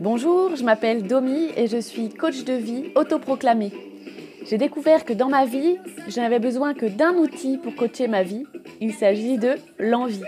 Bonjour, 0.00 0.54
je 0.56 0.62
m'appelle 0.62 1.02
Domi 1.02 1.48
et 1.56 1.66
je 1.66 1.78
suis 1.78 2.08
coach 2.08 2.44
de 2.44 2.52
vie 2.52 2.84
autoproclamé. 2.94 3.72
J'ai 4.48 4.56
découvert 4.58 5.04
que 5.04 5.12
dans 5.12 5.28
ma 5.28 5.44
vie, 5.44 5.76
je 6.08 6.20
n'avais 6.20 6.38
besoin 6.38 6.72
que 6.72 6.86
d'un 6.86 7.14
outil 7.14 7.58
pour 7.58 7.74
coacher 7.74 8.08
ma 8.08 8.22
vie. 8.22 8.44
Il 8.80 8.94
s'agit 8.94 9.38
de 9.38 9.56
l'envie. 9.78 10.22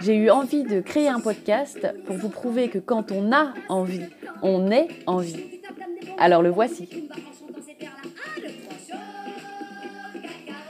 J'ai 0.00 0.16
eu 0.16 0.30
envie 0.30 0.64
de 0.64 0.80
créer 0.80 1.08
un 1.08 1.20
podcast 1.20 1.86
pour 2.06 2.16
vous 2.16 2.30
prouver 2.30 2.68
que 2.68 2.78
quand 2.78 3.12
on 3.12 3.32
a 3.32 3.54
envie, 3.68 4.06
on 4.42 4.70
est 4.70 4.88
en 5.06 5.18
vie. 5.18 5.60
Alors 6.18 6.42
le 6.42 6.50
voici. 6.50 6.88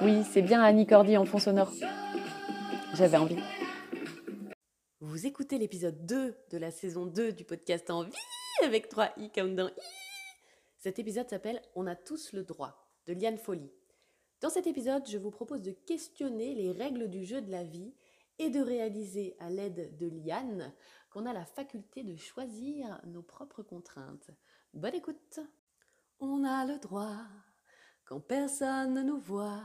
Oui, 0.02 0.18
c'est 0.30 0.42
bien 0.42 0.62
Annie 0.62 0.86
Cordy 0.86 1.16
en 1.16 1.24
fond 1.24 1.38
sonore. 1.38 1.72
J'avais 2.94 3.16
envie. 3.16 3.38
Vous 5.14 5.28
écoutez 5.28 5.58
l'épisode 5.58 6.06
2 6.06 6.34
de 6.50 6.58
la 6.58 6.72
saison 6.72 7.06
2 7.06 7.34
du 7.34 7.44
podcast 7.44 7.88
En 7.88 8.02
vie 8.02 8.10
avec 8.64 8.88
3 8.88 9.12
i 9.16 9.30
comme 9.30 9.54
dans 9.54 9.68
i. 9.68 9.80
Cet 10.76 10.98
épisode 10.98 11.30
s'appelle 11.30 11.62
On 11.76 11.86
a 11.86 11.94
tous 11.94 12.32
le 12.32 12.42
droit 12.42 12.90
de 13.06 13.12
Liane 13.12 13.38
Folly. 13.38 13.70
Dans 14.40 14.50
cet 14.50 14.66
épisode, 14.66 15.08
je 15.08 15.16
vous 15.16 15.30
propose 15.30 15.62
de 15.62 15.70
questionner 15.70 16.56
les 16.56 16.72
règles 16.72 17.08
du 17.08 17.24
jeu 17.24 17.40
de 17.40 17.52
la 17.52 17.62
vie 17.62 17.94
et 18.40 18.50
de 18.50 18.58
réaliser 18.58 19.36
à 19.38 19.50
l'aide 19.50 19.96
de 19.96 20.08
Liane 20.08 20.74
qu'on 21.10 21.26
a 21.26 21.32
la 21.32 21.46
faculté 21.46 22.02
de 22.02 22.16
choisir 22.16 23.00
nos 23.06 23.22
propres 23.22 23.62
contraintes. 23.62 24.32
Bonne 24.72 24.96
écoute. 24.96 25.38
On 26.18 26.42
a 26.42 26.66
le 26.66 26.80
droit, 26.80 27.22
quand 28.04 28.18
personne 28.18 28.94
ne 28.94 29.02
nous 29.04 29.20
voit, 29.20 29.62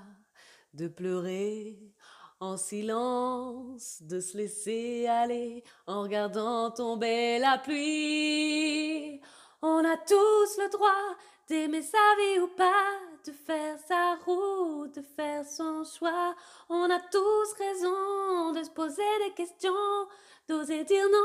de 0.75 0.87
pleurer 0.87 1.95
en 2.39 2.55
silence, 2.55 4.01
de 4.01 4.19
se 4.19 4.37
laisser 4.37 5.07
aller 5.07 5.63
en 5.87 6.03
regardant 6.03 6.71
tomber 6.71 7.37
la 7.37 7.57
pluie. 7.57 9.19
On 9.61 9.83
a 9.83 9.97
tous 9.97 10.57
le 10.57 10.69
droit 10.71 11.15
d'aimer 11.49 11.81
sa 11.81 11.97
vie 12.17 12.39
ou 12.39 12.47
pas, 12.47 12.99
de 13.25 13.33
faire 13.33 13.77
sa 13.87 14.15
route, 14.25 14.95
de 14.95 15.01
faire 15.01 15.45
son 15.45 15.83
choix. 15.83 16.33
On 16.69 16.89
a 16.89 16.99
tous 16.99 17.53
raison 17.57 18.53
de 18.53 18.63
se 18.63 18.69
poser 18.69 19.03
des 19.27 19.33
questions, 19.33 20.07
d'oser 20.47 20.85
dire 20.85 21.07
non. 21.11 21.19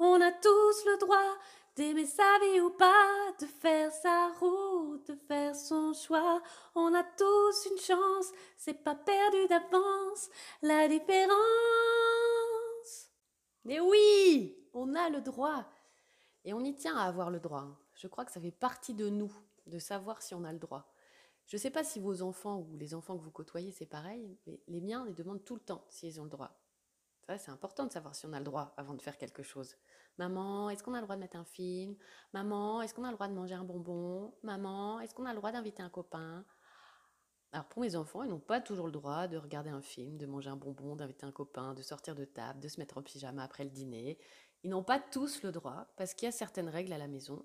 On 0.00 0.20
a 0.20 0.32
tous 0.32 0.84
le 0.86 0.98
droit 0.98 1.36
d'aimer 1.80 2.04
sa 2.04 2.38
vie 2.40 2.60
ou 2.60 2.68
pas, 2.68 3.32
de 3.40 3.46
faire 3.46 3.90
sa 3.90 4.28
route, 4.38 5.06
de 5.08 5.14
faire 5.14 5.56
son 5.56 5.94
choix. 5.94 6.42
On 6.74 6.92
a 6.94 7.02
tous 7.02 7.68
une 7.70 7.78
chance, 7.78 8.26
c'est 8.58 8.84
pas 8.84 8.94
perdu 8.94 9.46
d'avance 9.48 10.28
la 10.60 10.86
différence. 10.88 11.38
Mais 13.64 13.80
oui, 13.80 14.58
on 14.74 14.94
a 14.94 15.08
le 15.08 15.22
droit. 15.22 15.64
Et 16.44 16.52
on 16.52 16.60
y 16.60 16.74
tient 16.74 16.98
à 16.98 17.04
avoir 17.04 17.30
le 17.30 17.40
droit. 17.40 17.66
Je 17.94 18.08
crois 18.08 18.26
que 18.26 18.32
ça 18.32 18.42
fait 18.42 18.50
partie 18.50 18.92
de 18.92 19.08
nous, 19.08 19.32
de 19.66 19.78
savoir 19.78 20.20
si 20.20 20.34
on 20.34 20.44
a 20.44 20.52
le 20.52 20.58
droit. 20.58 20.86
Je 21.46 21.56
ne 21.56 21.60
sais 21.60 21.70
pas 21.70 21.82
si 21.82 21.98
vos 21.98 22.20
enfants 22.20 22.58
ou 22.58 22.76
les 22.76 22.94
enfants 22.94 23.16
que 23.16 23.24
vous 23.24 23.30
côtoyez, 23.30 23.72
c'est 23.72 23.86
pareil, 23.86 24.36
mais 24.46 24.60
les 24.68 24.82
miens 24.82 25.06
les 25.06 25.14
demandent 25.14 25.44
tout 25.44 25.54
le 25.54 25.62
temps 25.62 25.86
s'ils 25.88 26.20
ont 26.20 26.24
le 26.24 26.30
droit. 26.30 26.60
C'est 27.38 27.50
important 27.50 27.86
de 27.86 27.92
savoir 27.92 28.14
si 28.14 28.26
on 28.26 28.32
a 28.32 28.38
le 28.38 28.44
droit 28.44 28.72
avant 28.76 28.94
de 28.94 29.02
faire 29.02 29.16
quelque 29.16 29.42
chose. 29.42 29.76
Maman, 30.18 30.70
est-ce 30.70 30.82
qu'on 30.82 30.94
a 30.94 31.00
le 31.00 31.04
droit 31.04 31.16
de 31.16 31.20
mettre 31.20 31.36
un 31.36 31.44
film? 31.44 31.96
Maman, 32.32 32.82
est-ce 32.82 32.94
qu'on 32.94 33.04
a 33.04 33.10
le 33.10 33.14
droit 33.14 33.28
de 33.28 33.34
manger 33.34 33.54
un 33.54 33.64
bonbon? 33.64 34.34
Maman, 34.42 35.00
est-ce 35.00 35.14
qu'on 35.14 35.26
a 35.26 35.32
le 35.32 35.38
droit 35.38 35.52
d'inviter 35.52 35.82
un 35.82 35.90
copain? 35.90 36.44
Alors 37.52 37.66
pour 37.66 37.82
mes 37.82 37.96
enfants, 37.96 38.22
ils 38.22 38.30
n'ont 38.30 38.38
pas 38.38 38.60
toujours 38.60 38.86
le 38.86 38.92
droit 38.92 39.26
de 39.26 39.36
regarder 39.36 39.70
un 39.70 39.82
film, 39.82 40.18
de 40.18 40.26
manger 40.26 40.50
un 40.50 40.56
bonbon, 40.56 40.94
d'inviter 40.94 41.26
un 41.26 41.32
copain, 41.32 41.74
de 41.74 41.82
sortir 41.82 42.14
de 42.14 42.24
table, 42.24 42.60
de 42.60 42.68
se 42.68 42.78
mettre 42.78 42.98
en 42.98 43.02
pyjama 43.02 43.42
après 43.42 43.64
le 43.64 43.70
dîner. 43.70 44.18
Ils 44.62 44.70
n'ont 44.70 44.84
pas 44.84 45.00
tous 45.00 45.42
le 45.42 45.50
droit 45.50 45.92
parce 45.96 46.14
qu'il 46.14 46.26
y 46.26 46.28
a 46.28 46.32
certaines 46.32 46.68
règles 46.68 46.92
à 46.92 46.98
la 46.98 47.08
maison. 47.08 47.44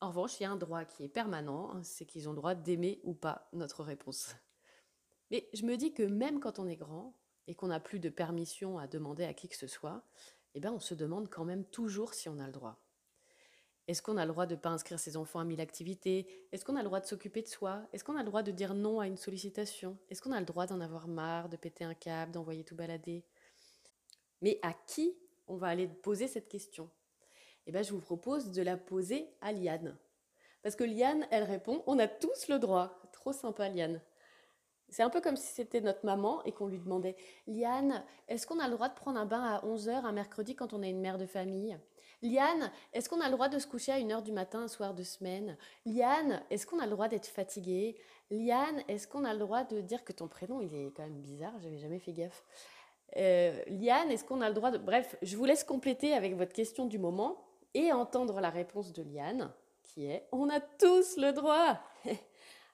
En 0.00 0.08
revanche, 0.08 0.40
il 0.40 0.44
y 0.44 0.46
a 0.46 0.50
un 0.50 0.56
droit 0.56 0.84
qui 0.86 1.04
est 1.04 1.08
permanent, 1.08 1.82
c'est 1.82 2.06
qu'ils 2.06 2.28
ont 2.28 2.32
le 2.32 2.38
droit 2.38 2.54
d'aimer 2.54 3.00
ou 3.04 3.12
pas 3.12 3.48
notre 3.52 3.84
réponse. 3.84 4.34
Mais 5.30 5.48
je 5.52 5.64
me 5.66 5.76
dis 5.76 5.92
que 5.92 6.02
même 6.02 6.40
quand 6.40 6.58
on 6.58 6.66
est 6.66 6.76
grand 6.76 7.14
et 7.50 7.54
qu'on 7.56 7.66
n'a 7.66 7.80
plus 7.80 7.98
de 7.98 8.08
permission 8.08 8.78
à 8.78 8.86
demander 8.86 9.24
à 9.24 9.34
qui 9.34 9.48
que 9.48 9.56
ce 9.56 9.66
soit, 9.66 10.04
eh 10.54 10.60
bien 10.60 10.72
on 10.72 10.78
se 10.78 10.94
demande 10.94 11.28
quand 11.28 11.44
même 11.44 11.64
toujours 11.64 12.14
si 12.14 12.28
on 12.28 12.38
a 12.38 12.46
le 12.46 12.52
droit. 12.52 12.80
Est-ce 13.88 14.02
qu'on 14.02 14.16
a 14.16 14.24
le 14.24 14.30
droit 14.30 14.46
de 14.46 14.54
ne 14.54 14.60
pas 14.60 14.68
inscrire 14.68 15.00
ses 15.00 15.16
enfants 15.16 15.40
à 15.40 15.44
mille 15.44 15.60
activités? 15.60 16.46
Est-ce 16.52 16.64
qu'on 16.64 16.76
a 16.76 16.82
le 16.82 16.84
droit 16.84 17.00
de 17.00 17.06
s'occuper 17.06 17.42
de 17.42 17.48
soi? 17.48 17.82
Est-ce 17.92 18.04
qu'on 18.04 18.14
a 18.14 18.20
le 18.20 18.26
droit 18.26 18.44
de 18.44 18.52
dire 18.52 18.72
non 18.72 19.00
à 19.00 19.08
une 19.08 19.16
sollicitation? 19.16 19.98
Est-ce 20.08 20.22
qu'on 20.22 20.30
a 20.30 20.38
le 20.38 20.46
droit 20.46 20.66
d'en 20.66 20.80
avoir 20.80 21.08
marre, 21.08 21.48
de 21.48 21.56
péter 21.56 21.82
un 21.82 21.94
câble, 21.94 22.30
d'envoyer 22.30 22.62
tout 22.62 22.76
balader? 22.76 23.24
Mais 24.42 24.60
à 24.62 24.72
qui 24.72 25.18
on 25.48 25.56
va 25.56 25.66
aller 25.66 25.88
poser 25.88 26.28
cette 26.28 26.48
question? 26.48 26.88
Eh 27.66 27.72
bien, 27.72 27.82
je 27.82 27.92
vous 27.92 28.00
propose 28.00 28.52
de 28.52 28.62
la 28.62 28.76
poser 28.76 29.26
à 29.40 29.50
Liane. 29.50 29.98
Parce 30.62 30.76
que 30.76 30.84
Liane, 30.84 31.26
elle 31.32 31.42
répond 31.42 31.82
On 31.88 31.98
a 31.98 32.06
tous 32.06 32.46
le 32.46 32.60
droit. 32.60 33.02
Trop 33.10 33.32
sympa, 33.32 33.68
Liane. 33.68 34.00
C'est 34.90 35.02
un 35.02 35.10
peu 35.10 35.20
comme 35.20 35.36
si 35.36 35.52
c'était 35.52 35.80
notre 35.80 36.04
maman 36.04 36.44
et 36.44 36.52
qu'on 36.52 36.66
lui 36.66 36.78
demandait 36.78 37.16
Liane, 37.46 38.04
est-ce 38.28 38.46
qu'on 38.46 38.58
a 38.58 38.68
le 38.68 38.74
droit 38.74 38.88
de 38.88 38.94
prendre 38.94 39.18
un 39.18 39.26
bain 39.26 39.42
à 39.42 39.64
11h 39.64 40.04
un 40.04 40.12
mercredi 40.12 40.54
quand 40.54 40.72
on 40.72 40.82
est 40.82 40.90
une 40.90 41.00
mère 41.00 41.18
de 41.18 41.26
famille? 41.26 41.78
Liane, 42.22 42.70
est-ce 42.92 43.08
qu'on 43.08 43.20
a 43.20 43.26
le 43.26 43.32
droit 43.32 43.48
de 43.48 43.58
se 43.58 43.66
coucher 43.66 43.92
à 43.92 43.98
1h 43.98 44.22
du 44.22 44.32
matin 44.32 44.60
un 44.60 44.68
soir 44.68 44.92
de 44.92 45.02
semaine? 45.02 45.56
Liane, 45.86 46.42
est-ce 46.50 46.66
qu'on 46.66 46.78
a 46.78 46.84
le 46.84 46.90
droit 46.90 47.08
d'être 47.08 47.26
fatigué 47.26 47.96
Liane, 48.30 48.82
est-ce 48.88 49.08
qu'on 49.08 49.24
a 49.24 49.32
le 49.32 49.38
droit 49.38 49.64
de 49.64 49.80
dire 49.80 50.04
que 50.04 50.12
ton 50.12 50.28
prénom 50.28 50.60
il 50.60 50.74
est 50.74 50.92
quand 50.94 51.02
même 51.02 51.20
bizarre 51.20 51.54
J'avais 51.60 51.78
jamais 51.78 51.98
fait 51.98 52.12
gaffe. 52.12 52.44
Euh, 53.16 53.62
Liane, 53.66 54.10
est-ce 54.10 54.24
qu'on 54.24 54.40
a 54.40 54.48
le 54.48 54.54
droit 54.54 54.70
de... 54.70 54.78
Bref, 54.78 55.16
je 55.22 55.36
vous 55.36 55.44
laisse 55.44 55.64
compléter 55.64 56.14
avec 56.14 56.36
votre 56.36 56.52
question 56.52 56.86
du 56.86 56.98
moment 56.98 57.44
et 57.74 57.92
entendre 57.92 58.40
la 58.40 58.50
réponse 58.50 58.92
de 58.92 59.02
Liane, 59.02 59.52
qui 59.82 60.06
est⁇ 60.06 60.18
On 60.32 60.48
a 60.48 60.60
tous 60.60 61.16
le 61.16 61.32
droit!⁇ 61.32 61.80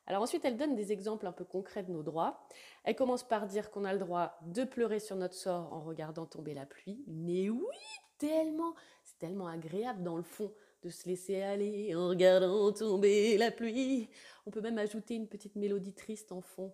Alors 0.06 0.22
ensuite, 0.22 0.44
elle 0.44 0.56
donne 0.56 0.76
des 0.76 0.92
exemples 0.92 1.26
un 1.26 1.32
peu 1.32 1.44
concrets 1.44 1.82
de 1.82 1.90
nos 1.90 2.02
droits. 2.02 2.46
Elle 2.84 2.94
commence 2.94 3.26
par 3.26 3.46
dire 3.46 3.70
qu'on 3.70 3.84
a 3.84 3.92
le 3.92 3.98
droit 3.98 4.38
de 4.42 4.64
pleurer 4.64 5.00
sur 5.00 5.16
notre 5.16 5.34
sort 5.34 5.72
en 5.72 5.80
regardant 5.80 6.26
tomber 6.26 6.54
la 6.54 6.66
pluie. 6.66 7.02
Mais 7.08 7.50
oui, 7.50 7.76
tellement, 8.18 8.74
c'est 9.04 9.18
tellement 9.18 9.48
agréable 9.48 10.02
dans 10.02 10.16
le 10.16 10.22
fond 10.22 10.52
de 10.82 10.90
se 10.90 11.08
laisser 11.08 11.42
aller 11.42 11.94
en 11.96 12.08
regardant 12.08 12.72
tomber 12.72 13.36
la 13.36 13.50
pluie. 13.50 14.08
On 14.46 14.50
peut 14.50 14.60
même 14.60 14.78
ajouter 14.78 15.14
une 15.14 15.28
petite 15.28 15.56
mélodie 15.56 15.94
triste 15.94 16.30
en 16.30 16.40
fond. 16.40 16.72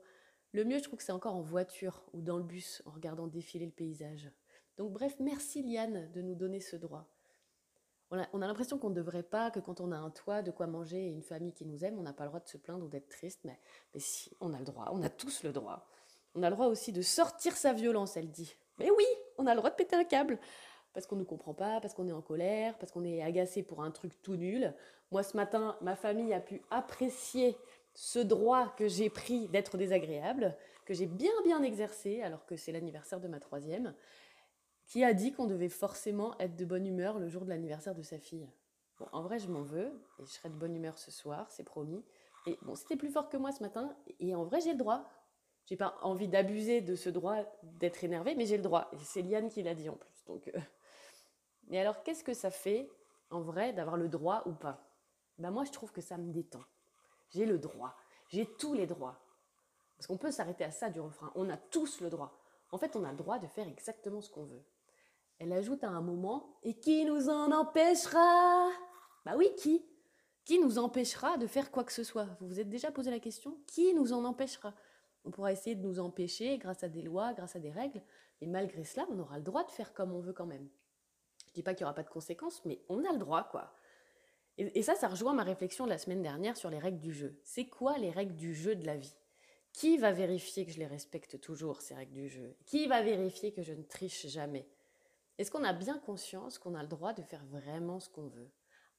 Le 0.53 0.64
mieux, 0.64 0.78
je 0.78 0.84
trouve 0.84 0.99
que 0.99 1.04
c'est 1.04 1.12
encore 1.12 1.34
en 1.34 1.41
voiture 1.41 2.04
ou 2.12 2.20
dans 2.20 2.37
le 2.37 2.44
bus 2.44 2.82
en 2.84 2.91
regardant 2.91 3.26
défiler 3.26 3.64
le 3.64 3.72
paysage. 3.72 4.31
Donc 4.76 4.93
bref, 4.93 5.16
merci 5.20 5.62
Liane 5.62 6.10
de 6.12 6.20
nous 6.20 6.34
donner 6.34 6.60
ce 6.60 6.76
droit. 6.76 7.12
On 8.12 8.43
a, 8.43 8.47
l'impression 8.47 8.77
qu'on 8.77 8.91
ne 8.91 8.95
devrait 8.95 9.23
pas, 9.23 9.50
que 9.50 9.59
quand 9.59 9.81
on 9.81 9.91
a 9.91 9.97
un 9.97 10.11
toit, 10.11 10.43
de 10.43 10.50
quoi 10.50 10.67
manger 10.67 11.06
et 11.06 11.09
une 11.09 11.23
famille 11.23 11.55
qui 11.55 11.65
nous 11.65 11.83
aime, 11.83 11.99
on 11.99 12.03
n'a 12.03 12.12
pas 12.12 12.25
le 12.25 12.28
droit 12.28 12.41
de 12.41 12.49
se 12.49 12.59
plaindre 12.59 12.84
ou 12.84 12.89
d'être 12.89 13.09
triste, 13.09 13.41
mais, 13.45 13.59
mais 13.95 14.00
si, 14.00 14.31
on 14.41 14.53
a 14.53 14.59
le 14.59 14.67
droit, 14.67 14.91
on 14.93 15.03
a 15.03 15.09
tous 15.09 15.43
le 15.45 15.53
droit. 15.53 15.89
On 16.34 16.43
a 16.43 16.50
le 16.50 16.55
droit 16.55 16.67
aussi 16.67 16.93
de 16.93 17.00
sortir 17.00 17.56
sa 17.56 17.73
violence, 17.73 18.19
elle 18.19 18.31
dit. 18.31 18.55
Mais 18.78 18.91
oui, 18.91 19.05
on 19.39 19.47
a 19.47 19.55
le 19.55 19.59
droit 19.59 19.71
de 19.71 19.77
péter 19.77 19.97
un 19.97 20.05
câble. 20.05 20.39
Parce 20.93 21.06
qu'on 21.06 21.17
ne 21.17 21.25
comprend 21.25 21.55
pas, 21.55 21.81
parce 21.81 21.95
qu'on 21.95 22.06
est 22.06 22.12
en 22.12 22.21
colère, 22.21 22.77
parce 22.77 22.93
qu'on 22.93 23.05
est 23.05 23.23
agacé 23.23 23.62
pour 23.62 23.83
un 23.83 23.91
truc 23.91 24.21
tout 24.21 24.37
nul. 24.37 24.75
Moi, 25.11 25.23
ce 25.23 25.34
matin, 25.34 25.77
ma 25.81 25.97
famille 25.97 26.34
a 26.34 26.41
pu 26.41 26.61
apprécier 26.71 27.56
ce 27.94 28.19
droit 28.19 28.75
que 28.77 28.89
j'ai 28.89 29.09
pris 29.09 29.49
d'être 29.49 29.79
désagréable, 29.79 30.55
que 30.84 30.93
j'ai 30.93 31.06
bien 31.06 31.33
bien 31.44 31.62
exercé 31.62 32.21
alors 32.23 32.44
que 32.44 32.56
c'est 32.56 32.73
l'anniversaire 32.73 33.21
de 33.21 33.29
ma 33.29 33.41
troisième, 33.41 33.94
qui 34.92 35.04
a 35.04 35.14
dit 35.14 35.32
qu'on 35.32 35.47
devait 35.47 35.70
forcément 35.70 36.38
être 36.38 36.54
de 36.54 36.66
bonne 36.66 36.86
humeur 36.86 37.19
le 37.19 37.26
jour 37.26 37.47
de 37.47 37.48
l'anniversaire 37.48 37.94
de 37.94 38.03
sa 38.03 38.19
fille? 38.19 38.47
En 39.12 39.22
vrai, 39.22 39.38
je 39.38 39.48
m'en 39.48 39.62
veux, 39.62 39.86
et 40.19 40.26
je 40.26 40.30
serai 40.30 40.50
de 40.50 40.54
bonne 40.54 40.76
humeur 40.76 40.98
ce 40.98 41.10
soir, 41.10 41.50
c'est 41.50 41.64
promis. 41.64 42.04
Et 42.47 42.58
bon, 42.60 42.75
c'était 42.75 42.97
plus 42.97 43.08
fort 43.08 43.31
que 43.31 43.38
moi 43.38 43.52
ce 43.52 43.62
matin, 43.62 43.97
et 44.20 44.34
en 44.34 44.44
vrai, 44.44 44.60
j'ai 44.60 44.72
le 44.72 44.78
droit. 44.78 45.08
J'ai 45.64 45.78
pas 45.78 45.97
envie 46.02 46.28
d'abuser 46.28 46.82
de 46.82 46.94
ce 46.94 47.08
droit 47.08 47.38
d'être 47.62 48.04
énervé, 48.04 48.34
mais 48.34 48.44
j'ai 48.44 48.58
le 48.58 48.62
droit. 48.62 48.91
C'est 49.02 49.22
Liane 49.22 49.48
qui 49.48 49.62
l'a 49.62 49.75
dit 49.75 49.88
en 49.88 49.97
plus. 49.97 50.25
Donc, 50.26 50.48
euh. 50.48 50.60
Mais 51.69 51.78
alors, 51.78 52.02
qu'est-ce 52.02 52.22
que 52.22 52.34
ça 52.34 52.50
fait, 52.50 52.90
en 53.31 53.40
vrai, 53.40 53.72
d'avoir 53.72 53.96
le 53.96 54.11
droit 54.11 54.43
ou 54.44 54.52
pas? 54.52 54.84
Ben 55.38 55.50
Moi, 55.50 55.64
je 55.64 55.72
trouve 55.72 55.90
que 55.90 56.02
ça 56.02 56.19
me 56.19 56.31
détend. 56.31 56.64
J'ai 57.31 57.46
le 57.46 57.58
droit. 57.58 57.96
J'ai 58.28 58.44
tous 58.44 58.75
les 58.75 58.87
droits. 58.87 59.19
Parce 59.96 60.06
qu'on 60.06 60.19
peut 60.19 60.32
s'arrêter 60.32 60.64
à 60.64 60.70
ça 60.70 60.90
du 60.90 61.00
refrain. 61.00 61.32
On 61.34 61.49
a 61.49 61.56
tous 61.56 62.02
le 62.02 62.11
droit. 62.11 62.38
En 62.72 62.76
fait, 62.76 62.94
on 62.94 63.05
a 63.05 63.11
le 63.11 63.17
droit 63.17 63.38
de 63.38 63.46
faire 63.46 63.67
exactement 63.67 64.20
ce 64.20 64.28
qu'on 64.28 64.44
veut. 64.44 64.62
Elle 65.43 65.53
ajoute 65.53 65.83
à 65.83 65.89
un 65.89 66.00
moment 66.00 66.56
Et 66.62 66.75
qui 66.75 67.05
nous 67.05 67.29
en 67.29 67.50
empêchera? 67.50 68.71
Bah 69.25 69.35
oui, 69.37 69.50
qui? 69.56 69.85
Qui 70.44 70.61
nous 70.61 70.79
empêchera 70.79 71.37
de 71.37 71.49
faire 71.49 71.73
quoi 71.73 71.83
que 71.83 71.93
ce 71.93 72.05
soit? 72.05 72.29
Vous 72.39 72.47
vous 72.47 72.61
êtes 72.61 72.69
déjà 72.69 72.93
posé 72.93 73.11
la 73.11 73.19
question 73.19 73.59
Qui 73.67 73.93
nous 73.93 74.12
en 74.12 74.25
empêchera? 74.25 74.73
On 75.25 75.33
pourra 75.33 75.50
essayer 75.50 75.75
de 75.75 75.83
nous 75.83 75.99
empêcher 75.99 76.59
grâce 76.59 76.85
à 76.85 76.89
des 76.89 77.03
lois, 77.03 77.33
grâce 77.33 77.56
à 77.56 77.59
des 77.59 77.73
règles, 77.73 78.03
mais 78.41 78.47
malgré 78.47 78.85
cela, 78.85 79.05
on 79.11 79.19
aura 79.19 79.39
le 79.39 79.43
droit 79.43 79.65
de 79.65 79.71
faire 79.73 79.93
comme 79.93 80.12
on 80.12 80.21
veut 80.21 80.33
quand 80.33 80.47
même. 80.47 80.69
Je 81.49 81.55
dis 81.55 81.62
pas 81.65 81.75
qu'il 81.75 81.85
n'y 81.85 81.87
aura 81.87 81.94
pas 81.94 82.05
de 82.05 82.09
conséquences, 82.09 82.65
mais 82.65 82.81
on 82.89 83.05
a 83.05 83.12
le 83.12 83.19
droit, 83.19 83.49
quoi. 83.50 83.75
Et, 84.59 84.83
ça, 84.83 84.94
ça 84.94 85.09
rejoint 85.09 85.33
ma 85.33 85.43
réflexion 85.43 85.87
de 85.87 85.91
la 85.91 85.99
semaine 85.99 86.23
dernière 86.23 86.56
sur 86.56 86.71
les 86.71 86.79
règles 86.79 87.00
du 87.00 87.12
jeu. 87.12 87.41
C'est 87.43 87.67
quoi 87.67 87.99
les 87.99 88.11
règles 88.11 88.37
du 88.37 88.55
jeu 88.55 88.77
de 88.77 88.87
la 88.87 88.97
vie? 88.97 89.17
Qui 89.73 89.97
va 89.97 90.12
vérifier 90.12 90.67
que 90.67 90.73
je 90.73 90.79
les 90.79 90.87
respecte 90.87 91.41
toujours, 91.41 91.81
ces 91.81 91.94
règles 91.94 92.15
du 92.15 92.29
jeu? 92.29 92.55
Qui 92.67 92.87
va 92.87 93.03
vérifier 93.03 93.53
que 93.53 93.62
je 93.62 93.73
ne 93.73 93.83
triche 93.83 94.27
jamais? 94.27 94.69
Est-ce 95.38 95.50
qu'on 95.50 95.64
a 95.64 95.73
bien 95.73 95.99
conscience 95.99 96.58
qu'on 96.58 96.75
a 96.75 96.82
le 96.82 96.88
droit 96.88 97.12
de 97.12 97.23
faire 97.23 97.44
vraiment 97.46 98.00
ce 98.00 98.08
qu'on 98.08 98.29
veut? 98.29 98.50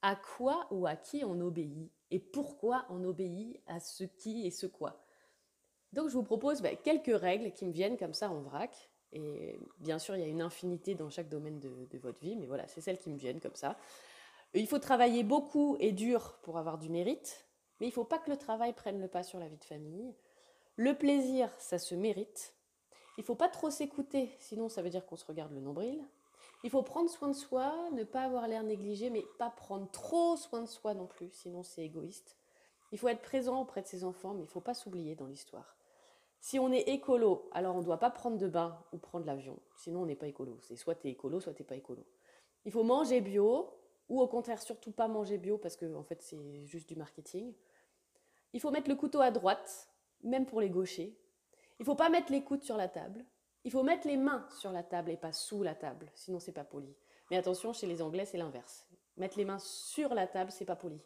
À 0.02 0.16
quoi 0.16 0.66
ou 0.70 0.86
à 0.86 0.96
qui 0.96 1.24
on 1.24 1.40
obéit 1.40 1.90
Et 2.10 2.18
pourquoi 2.18 2.84
on 2.90 3.04
obéit 3.04 3.62
à 3.66 3.80
ce 3.80 4.04
qui 4.04 4.46
et 4.46 4.50
ce 4.50 4.66
quoi? 4.66 5.04
Donc 5.92 6.08
je 6.08 6.14
vous 6.14 6.24
propose 6.24 6.60
bah, 6.60 6.74
quelques 6.74 7.18
règles 7.18 7.52
qui 7.52 7.64
me 7.64 7.72
viennent 7.72 7.96
comme 7.96 8.14
ça 8.14 8.30
en 8.30 8.40
vrac. 8.40 8.90
Et 9.12 9.60
bien 9.78 10.00
sûr, 10.00 10.16
il 10.16 10.20
y 10.20 10.24
a 10.24 10.28
une 10.28 10.42
infinité 10.42 10.96
dans 10.96 11.08
chaque 11.08 11.28
domaine 11.28 11.60
de, 11.60 11.86
de 11.88 11.98
votre 11.98 12.18
vie, 12.18 12.34
mais 12.34 12.46
voilà, 12.46 12.66
c'est 12.66 12.80
celles 12.80 12.98
qui 12.98 13.10
me 13.10 13.16
viennent 13.16 13.40
comme 13.40 13.54
ça. 13.54 13.78
Il 14.54 14.66
faut 14.66 14.80
travailler 14.80 15.22
beaucoup 15.22 15.76
et 15.78 15.92
dur 15.92 16.38
pour 16.42 16.58
avoir 16.58 16.78
du 16.78 16.88
mérite, 16.88 17.46
mais 17.78 17.86
il 17.86 17.90
ne 17.90 17.94
faut 17.94 18.04
pas 18.04 18.18
que 18.18 18.30
le 18.30 18.36
travail 18.36 18.72
prenne 18.72 19.00
le 19.00 19.08
pas 19.08 19.22
sur 19.22 19.38
la 19.38 19.48
vie 19.48 19.56
de 19.56 19.64
famille. 19.64 20.14
Le 20.76 20.94
plaisir, 20.94 21.48
ça 21.58 21.78
se 21.78 21.94
mérite. 21.94 22.54
Il 23.16 23.20
ne 23.20 23.26
faut 23.26 23.36
pas 23.36 23.48
trop 23.48 23.70
s'écouter, 23.70 24.30
sinon 24.40 24.68
ça 24.68 24.82
veut 24.82 24.90
dire 24.90 25.06
qu'on 25.06 25.16
se 25.16 25.24
regarde 25.24 25.52
le 25.52 25.60
nombril. 25.60 26.04
Il 26.64 26.70
faut 26.70 26.82
prendre 26.82 27.10
soin 27.10 27.28
de 27.28 27.34
soi, 27.34 27.90
ne 27.92 28.04
pas 28.04 28.22
avoir 28.22 28.48
l'air 28.48 28.62
négligé, 28.62 29.10
mais 29.10 29.22
pas 29.38 29.50
prendre 29.50 29.88
trop 29.90 30.34
soin 30.36 30.62
de 30.62 30.66
soi 30.66 30.94
non 30.94 31.06
plus, 31.06 31.28
sinon 31.30 31.62
c'est 31.62 31.84
égoïste. 31.84 32.38
Il 32.90 32.98
faut 32.98 33.08
être 33.08 33.20
présent 33.20 33.60
auprès 33.60 33.82
de 33.82 33.86
ses 33.86 34.02
enfants, 34.02 34.32
mais 34.32 34.44
il 34.44 34.46
ne 34.46 34.50
faut 34.50 34.62
pas 34.62 34.72
s'oublier 34.72 35.14
dans 35.14 35.26
l'histoire. 35.26 35.76
Si 36.40 36.58
on 36.58 36.72
est 36.72 36.88
écolo, 36.88 37.50
alors 37.52 37.76
on 37.76 37.80
ne 37.80 37.84
doit 37.84 37.98
pas 37.98 38.10
prendre 38.10 38.38
de 38.38 38.48
bain 38.48 38.82
ou 38.92 38.98
prendre 38.98 39.26
l'avion, 39.26 39.58
sinon 39.76 40.02
on 40.02 40.06
n'est 40.06 40.16
pas 40.16 40.26
écolo. 40.26 40.58
C'est 40.62 40.76
soit 40.76 40.94
tu 40.94 41.08
es 41.08 41.10
écolo, 41.10 41.38
soit 41.38 41.52
tu 41.52 41.64
pas 41.64 41.76
écolo. 41.76 42.06
Il 42.64 42.72
faut 42.72 42.82
manger 42.82 43.20
bio, 43.20 43.70
ou 44.08 44.22
au 44.22 44.26
contraire 44.26 44.62
surtout 44.62 44.92
pas 44.92 45.06
manger 45.06 45.36
bio 45.36 45.58
parce 45.58 45.76
que 45.76 45.94
en 45.94 46.02
fait 46.02 46.22
c'est 46.22 46.64
juste 46.64 46.88
du 46.88 46.96
marketing. 46.96 47.52
Il 48.54 48.60
faut 48.60 48.70
mettre 48.70 48.88
le 48.88 48.96
couteau 48.96 49.20
à 49.20 49.30
droite, 49.30 49.90
même 50.22 50.46
pour 50.46 50.62
les 50.62 50.70
gauchers. 50.70 51.14
Il 51.78 51.82
ne 51.82 51.84
faut 51.84 51.94
pas 51.94 52.08
mettre 52.08 52.32
les 52.32 52.42
coudes 52.42 52.62
sur 52.62 52.78
la 52.78 52.88
table. 52.88 53.22
Il 53.64 53.70
faut 53.70 53.82
mettre 53.82 54.06
les 54.06 54.18
mains 54.18 54.46
sur 54.50 54.72
la 54.72 54.82
table 54.82 55.10
et 55.10 55.16
pas 55.16 55.32
sous 55.32 55.62
la 55.62 55.74
table, 55.74 56.10
sinon 56.14 56.38
c'est 56.38 56.52
pas 56.52 56.64
poli. 56.64 56.94
Mais 57.30 57.38
attention, 57.38 57.72
chez 57.72 57.86
les 57.86 58.02
Anglais, 58.02 58.26
c'est 58.26 58.36
l'inverse. 58.36 58.86
Mettre 59.16 59.38
les 59.38 59.46
mains 59.46 59.58
sur 59.58 60.14
la 60.14 60.26
table, 60.26 60.50
c'est 60.50 60.66
pas 60.66 60.76
poli. 60.76 61.00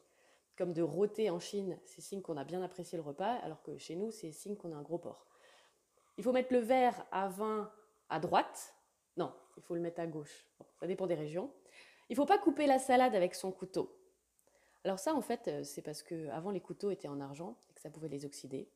Comme 0.56 0.72
de 0.72 0.82
rôter 0.82 1.31
en 1.31 1.38
Chine, 1.38 1.78
c'est 1.84 2.00
signe 2.00 2.20
qu'on 2.20 2.37
a 2.37 2.43
bien 2.43 2.62
apprécié 2.62 2.99
le 2.99 3.05
repas, 3.05 3.34
alors 3.44 3.62
que 3.62 3.78
chez 3.78 3.94
nous, 3.94 4.10
c'est 4.10 4.32
signe 4.32 4.56
qu'on 4.56 4.72
a 4.72 4.76
un 4.76 4.82
gros 4.82 4.99
porc. 4.99 5.28
Il 6.16 6.25
faut 6.25 6.32
mettre 6.32 6.52
le 6.52 6.58
verre 6.58 7.06
à 7.12 7.28
vin 7.28 7.70
à 8.08 8.19
droite. 8.19 8.75
Non, 9.16 9.32
il 9.56 9.62
faut 9.62 9.76
le 9.76 9.81
mettre 9.81 10.00
à 10.00 10.06
gauche. 10.08 10.46
ça 10.81 10.88
dépend 10.88 11.06
des 11.06 11.14
régions. 11.14 11.52
Il 12.08 12.16
faut 12.16 12.26
pas 12.26 12.38
couper 12.38 12.66
la 12.66 12.81
salade 12.81 13.14
avec 13.14 13.37
son 13.37 13.52
couteau. 13.52 13.94
Alors 14.82 14.99
ça, 14.99 15.14
en 15.14 15.20
fait, 15.20 15.49
euh, 15.49 15.64
c'est 15.64 15.82
parce 15.82 16.02
que 16.02 16.28
avant 16.31 16.50
les 16.50 16.61
couteaux 16.61 16.90
étaient 16.90 17.08
en 17.08 17.20
argent 17.20 17.56
et 17.70 17.75
que 17.75 17.81
ça 17.81 17.90
pouvait 17.90 18.08
les 18.08 18.25
oxyder. 18.25 18.69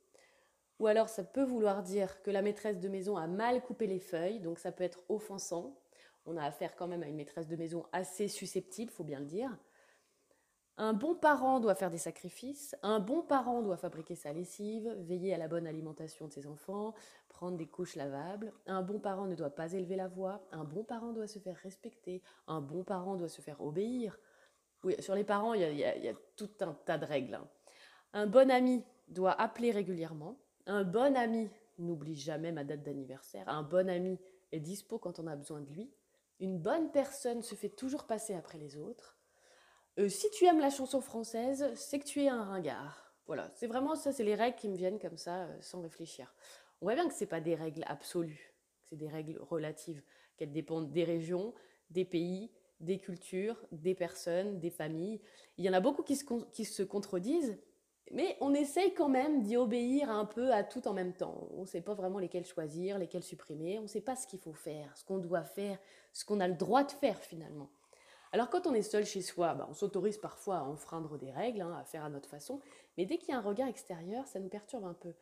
Ou 0.83 0.89
alors 0.89 1.09
ça 1.09 1.23
peut 1.23 1.45
vouloir 1.45 1.85
dire 1.85 2.21
que 2.23 2.31
la 2.33 2.43
maîtresse 2.43 2.81
de 2.81 2.89
maison 2.89 3.17
a 3.17 3.29
mal 3.29 3.63
coupé 3.63 3.87
les 3.87 4.01
feuilles, 4.01 4.41
donc 4.41 4.59
ça 4.59 4.73
peut 4.73 4.83
être 4.83 4.99
offensant. 5.09 5.79
On 6.27 6.37
a 6.37 6.43
affaire 6.43 6.75
quand 6.75 6.89
même 6.89 7.05
à 7.05 7.07
une 7.07 7.15
maîtresse 7.15 7.47
de 7.47 7.55
maison 7.55 7.87
assez 7.93 8.27
susceptible, 8.27 8.91
faut 8.91 9.05
bien 9.05 9.21
le 9.21 9.27
dire. 9.27 9.57
Un 10.79 10.93
bon 10.93 11.15
parent 11.15 11.61
doit 11.61 11.77
faire 11.77 11.91
des 11.91 11.99
sacrifices, 11.99 12.75
un 12.83 12.99
bon 12.99 13.23
parent 13.23 13.63
doit 13.63 13.77
fabriquer 13.77 14.17
sa 14.17 14.33
lessive, 14.33 14.93
veiller 14.99 15.33
à 15.33 15.39
la 15.39 15.47
bonne 15.47 15.69
alimentation 15.69 16.27
de 16.27 16.33
ses 16.33 16.49
enfants, 16.49 16.95
prendre 17.29 17.57
des 17.57 17.69
couches 17.69 17.95
lavables. 17.95 18.53
Un 18.67 18.83
bon 18.83 18.99
parent 18.99 19.27
ne 19.27 19.37
doit 19.37 19.51
pas 19.55 19.75
élever 19.75 19.95
la 19.95 20.09
voix, 20.09 20.45
un 20.51 20.65
bon 20.65 20.83
parent 20.83 21.13
doit 21.13 21.29
se 21.29 21.39
faire 21.39 21.59
respecter, 21.59 22.23
un 22.49 22.61
bon 22.61 22.83
parent 22.83 23.15
doit 23.15 23.29
se 23.29 23.41
faire 23.41 23.61
obéir. 23.61 24.19
Oui, 24.83 25.01
sur 25.01 25.15
les 25.15 25.23
parents, 25.23 25.55
il 25.55 25.61
y 25.79 25.85
a, 25.85 26.15
tout 26.35 26.51
un 26.59 26.73
tas 26.85 26.99
de 26.99 27.05
règles. 27.05 27.35
Hein. 27.35 27.47
Un 28.15 28.27
bon 28.27 28.51
ami 28.51 28.83
doit 29.07 29.41
appeler 29.41 29.71
régulièrement, 29.71 30.37
un 30.67 30.85
bon 30.85 31.17
ami 31.17 31.51
n'oublie 31.79 32.15
jamais 32.15 32.53
ma 32.53 32.65
date 32.65 32.83
d'anniversaire. 32.83 33.49
Un 33.49 33.63
bon 33.63 33.89
ami 33.89 34.19
est 34.53 34.61
dispo 34.61 34.99
quand 34.99 35.19
on 35.19 35.27
a 35.27 35.37
besoin 35.37 35.61
de 35.61 35.71
lui. 35.71 35.91
Une 36.41 36.59
bonne 36.59 36.91
personne 36.91 37.43
se 37.43 37.55
fait 37.55 37.69
toujours 37.69 38.07
passer 38.07 38.35
après 38.35 38.59
les 38.59 38.77
autres. 38.77 39.19
Euh, 39.99 40.09
si 40.09 40.31
tu 40.31 40.45
aimes 40.47 40.61
la 40.61 40.71
chanson 40.71 41.01
française, 41.01 41.71
c'est 41.75 41.99
que 41.99 42.07
tu 42.07 42.23
es 42.23 42.29
un 42.29 42.45
ringard. 42.45 43.15
Voilà, 43.27 43.49
c'est 43.51 43.67
vraiment 43.67 43.95
ça, 43.95 44.13
c'est 44.13 44.25
les 44.25 44.35
règles 44.35 44.57
qui 44.57 44.69
me 44.69 44.77
viennent 44.77 44.99
comme 44.99 45.17
ça, 45.17 45.45
euh, 45.45 45.61
sans 45.61 45.81
réfléchir. 45.81 46.35
On 46.81 46.87
voit 46.87 46.95
bien 46.95 47.09
que 47.09 47.15
ce 47.15 47.25
pas 47.25 47.41
des 47.41 47.55
règles 47.55 47.85
absolues, 47.87 48.55
c'est 48.83 48.97
des 48.97 49.09
règles 49.09 49.39
relatives, 49.39 50.03
qu'elles 50.37 50.53
dépendent 50.53 50.91
des 50.91 51.05
régions, 51.05 51.55
des 51.91 52.05
pays, 52.05 52.51
des 52.81 52.99
cultures, 52.99 53.65
des 53.71 53.95
personnes, 53.95 54.59
des 54.59 54.71
familles. 54.71 55.21
Il 55.57 55.65
y 55.65 55.71
en 55.71 55.73
a 55.73 55.81
beaucoup 55.81 56.03
qui 56.03 56.17
se 56.17 56.83
contredisent, 56.83 57.57
mais 58.11 58.37
on 58.41 58.53
essaye 58.53 58.93
quand 58.95 59.09
même 59.09 59.43
d'y 59.43 59.57
obéir 59.57 60.11
un 60.11 60.25
peu 60.25 60.53
à 60.53 60.65
tout 60.65 60.87
en 60.89 60.93
même 60.93 61.15
temps. 61.15 61.49
On 61.53 61.63
ne 61.63 61.67
sait 61.67 61.81
pas 61.81 61.95
vraiment 61.95 62.19
lesquels 62.19 62.45
choisir, 62.45 62.99
lesquels 62.99 63.23
supprimer. 63.23 63.79
On 63.79 63.83
ne 63.83 63.87
sait 63.87 64.01
pas 64.01 64.17
ce 64.17 64.27
qu'il 64.27 64.41
faut 64.41 64.53
faire, 64.53 64.95
ce 64.97 65.05
qu'on 65.05 65.19
doit 65.19 65.45
faire, 65.45 65.79
ce 66.13 66.25
qu'on 66.25 66.41
a 66.41 66.49
le 66.49 66.55
droit 66.55 66.85
de 66.85 66.91
faire 66.91 67.19
finalement. 67.19 67.71
Alors 68.33 68.51
quand 68.51 68.67
on 68.67 68.75
est 68.75 68.83
seul 68.83 69.05
chez 69.05 69.23
soi, 69.23 69.55
bah, 69.55 69.67
on 69.71 69.75
s'autorise 69.75 70.19
parfois 70.19 70.59
à 70.59 70.63
enfreindre 70.63 71.19
des 71.19 71.31
règles, 71.31 71.61
hein, 71.61 71.77
à 71.79 71.85
faire 71.85 72.05
à 72.05 72.11
notre 72.11 72.29
façon. 72.29 72.61
Mais 72.97 73.07
dès 73.07 73.19
qu'il 73.19 73.31
y 73.31 73.33
a 73.33 73.39
un 73.39 73.43
regard 73.43 73.69
extérieur, 73.69 74.27
ça 74.27 74.41
nous 74.41 74.49
perturbe 74.49 74.85
un 74.85 74.95
peu. 74.95 75.15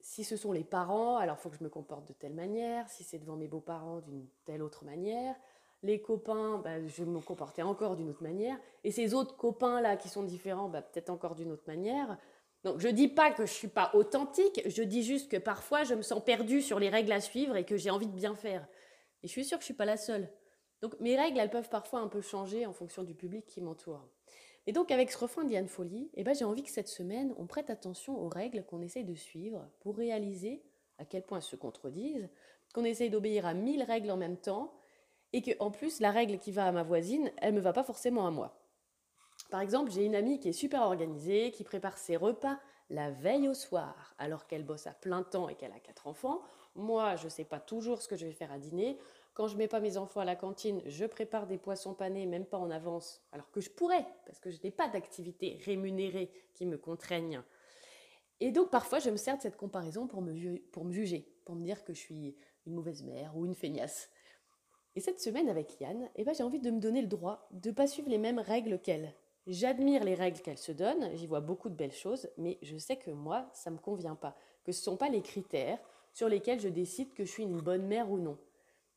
Si 0.00 0.24
ce 0.24 0.36
sont 0.36 0.52
les 0.52 0.64
parents, 0.64 1.18
alors 1.18 1.36
il 1.38 1.42
faut 1.42 1.50
que 1.50 1.58
je 1.58 1.64
me 1.64 1.68
comporte 1.68 2.08
de 2.08 2.14
telle 2.14 2.34
manière. 2.34 2.88
Si 2.88 3.04
c'est 3.04 3.18
devant 3.18 3.36
mes 3.36 3.48
beaux-parents, 3.48 4.00
d'une 4.00 4.26
telle 4.44 4.62
autre 4.62 4.84
manière 4.84 5.36
les 5.82 6.00
copains, 6.00 6.58
bah, 6.58 6.86
je 6.86 7.02
vais 7.02 7.10
me 7.10 7.20
comporter 7.20 7.62
encore 7.62 7.96
d'une 7.96 8.10
autre 8.10 8.22
manière, 8.22 8.58
et 8.84 8.90
ces 8.90 9.14
autres 9.14 9.36
copains-là 9.36 9.96
qui 9.96 10.08
sont 10.08 10.22
différents, 10.22 10.68
bah, 10.68 10.82
peut-être 10.82 11.10
encore 11.10 11.34
d'une 11.34 11.50
autre 11.52 11.64
manière. 11.66 12.18
Donc 12.64 12.78
je 12.78 12.88
dis 12.88 13.08
pas 13.08 13.30
que 13.30 13.46
je 13.46 13.52
suis 13.52 13.68
pas 13.68 13.90
authentique, 13.94 14.62
je 14.66 14.82
dis 14.82 15.02
juste 15.02 15.30
que 15.30 15.38
parfois 15.38 15.84
je 15.84 15.94
me 15.94 16.02
sens 16.02 16.22
perdue 16.22 16.60
sur 16.60 16.78
les 16.78 16.90
règles 16.90 17.12
à 17.12 17.20
suivre 17.20 17.56
et 17.56 17.64
que 17.64 17.76
j'ai 17.76 17.90
envie 17.90 18.06
de 18.06 18.12
bien 18.12 18.34
faire. 18.34 18.66
Et 19.22 19.28
je 19.28 19.32
suis 19.32 19.44
sûre 19.44 19.56
que 19.56 19.62
je 19.62 19.66
suis 19.66 19.74
pas 19.74 19.86
la 19.86 19.96
seule. 19.96 20.28
Donc 20.82 20.98
mes 21.00 21.16
règles, 21.16 21.38
elles 21.38 21.50
peuvent 21.50 21.70
parfois 21.70 22.00
un 22.00 22.08
peu 22.08 22.20
changer 22.20 22.66
en 22.66 22.72
fonction 22.74 23.02
du 23.02 23.14
public 23.14 23.46
qui 23.46 23.62
m'entoure. 23.62 24.06
Et 24.66 24.72
donc 24.72 24.90
avec 24.90 25.10
ce 25.10 25.18
refrain 25.18 25.44
d'Yann 25.44 25.68
Folie, 25.68 26.10
eh 26.14 26.22
ben, 26.22 26.34
j'ai 26.34 26.44
envie 26.44 26.62
que 26.62 26.70
cette 26.70 26.88
semaine, 26.88 27.34
on 27.38 27.46
prête 27.46 27.70
attention 27.70 28.18
aux 28.20 28.28
règles 28.28 28.64
qu'on 28.64 28.82
essaye 28.82 29.04
de 29.04 29.14
suivre 29.14 29.66
pour 29.80 29.96
réaliser 29.96 30.62
à 30.98 31.06
quel 31.06 31.22
point 31.22 31.38
elles 31.38 31.44
se 31.44 31.56
contredisent, 31.56 32.28
qu'on 32.74 32.84
essaye 32.84 33.08
d'obéir 33.08 33.46
à 33.46 33.54
mille 33.54 33.82
règles 33.82 34.10
en 34.10 34.18
même 34.18 34.36
temps, 34.36 34.79
et 35.32 35.42
que 35.42 35.52
en 35.60 35.70
plus 35.70 36.00
la 36.00 36.10
règle 36.10 36.38
qui 36.38 36.52
va 36.52 36.66
à 36.66 36.72
ma 36.72 36.82
voisine, 36.82 37.30
elle 37.38 37.54
me 37.54 37.60
va 37.60 37.72
pas 37.72 37.84
forcément 37.84 38.26
à 38.26 38.30
moi. 38.30 38.56
Par 39.50 39.60
exemple, 39.60 39.90
j'ai 39.90 40.04
une 40.04 40.14
amie 40.14 40.38
qui 40.38 40.48
est 40.48 40.52
super 40.52 40.82
organisée, 40.82 41.50
qui 41.50 41.64
prépare 41.64 41.98
ses 41.98 42.16
repas 42.16 42.58
la 42.90 43.10
veille 43.10 43.48
au 43.48 43.54
soir, 43.54 44.14
alors 44.18 44.46
qu'elle 44.46 44.64
bosse 44.64 44.86
à 44.86 44.92
plein 44.92 45.22
temps 45.22 45.48
et 45.48 45.54
qu'elle 45.54 45.72
a 45.72 45.78
quatre 45.78 46.08
enfants. 46.08 46.42
Moi, 46.74 47.16
je 47.16 47.24
ne 47.24 47.30
sais 47.30 47.44
pas 47.44 47.60
toujours 47.60 48.02
ce 48.02 48.08
que 48.08 48.16
je 48.16 48.26
vais 48.26 48.32
faire 48.32 48.52
à 48.52 48.58
dîner. 48.58 48.98
Quand 49.32 49.46
je 49.46 49.56
mets 49.56 49.68
pas 49.68 49.80
mes 49.80 49.96
enfants 49.96 50.20
à 50.20 50.24
la 50.24 50.36
cantine, 50.36 50.82
je 50.86 51.04
prépare 51.06 51.46
des 51.46 51.56
poissons 51.56 51.94
panés, 51.94 52.26
même 52.26 52.44
pas 52.44 52.58
en 52.58 52.70
avance, 52.70 53.22
alors 53.32 53.50
que 53.52 53.60
je 53.60 53.70
pourrais, 53.70 54.04
parce 54.26 54.40
que 54.40 54.50
je 54.50 54.58
n'ai 54.62 54.72
pas 54.72 54.88
d'activité 54.88 55.60
rémunérée 55.64 56.30
qui 56.52 56.66
me 56.66 56.76
contraigne. 56.76 57.42
Et 58.40 58.50
donc 58.50 58.70
parfois, 58.70 58.98
je 58.98 59.10
me 59.10 59.16
sers 59.16 59.36
de 59.36 59.42
cette 59.42 59.56
comparaison 59.56 60.06
pour 60.06 60.20
me, 60.20 60.58
pour 60.72 60.84
me 60.84 60.92
juger, 60.92 61.32
pour 61.44 61.54
me 61.54 61.62
dire 61.62 61.84
que 61.84 61.94
je 61.94 62.00
suis 62.00 62.36
une 62.66 62.74
mauvaise 62.74 63.04
mère 63.04 63.36
ou 63.36 63.46
une 63.46 63.54
feignasse. 63.54 64.10
Et 64.96 65.00
cette 65.00 65.20
semaine 65.20 65.48
avec 65.48 65.80
Yann, 65.80 66.08
eh 66.16 66.24
ben, 66.24 66.34
j'ai 66.34 66.42
envie 66.42 66.58
de 66.58 66.70
me 66.70 66.80
donner 66.80 67.00
le 67.00 67.06
droit 67.06 67.48
de 67.52 67.68
ne 67.68 67.74
pas 67.74 67.86
suivre 67.86 68.10
les 68.10 68.18
mêmes 68.18 68.40
règles 68.40 68.80
qu'elle. 68.80 69.14
J'admire 69.46 70.04
les 70.04 70.14
règles 70.14 70.40
qu'elle 70.40 70.58
se 70.58 70.72
donne, 70.72 71.10
j'y 71.16 71.26
vois 71.26 71.40
beaucoup 71.40 71.68
de 71.68 71.74
belles 71.74 71.92
choses, 71.92 72.28
mais 72.36 72.58
je 72.62 72.76
sais 72.76 72.96
que 72.96 73.10
moi, 73.10 73.48
ça 73.54 73.70
ne 73.70 73.76
me 73.76 73.80
convient 73.80 74.16
pas, 74.16 74.36
que 74.64 74.72
ce 74.72 74.80
ne 74.80 74.84
sont 74.84 74.96
pas 74.96 75.08
les 75.08 75.22
critères 75.22 75.78
sur 76.12 76.28
lesquels 76.28 76.60
je 76.60 76.68
décide 76.68 77.14
que 77.14 77.24
je 77.24 77.30
suis 77.30 77.44
une 77.44 77.60
bonne 77.60 77.86
mère 77.86 78.10
ou 78.10 78.18
non. 78.18 78.38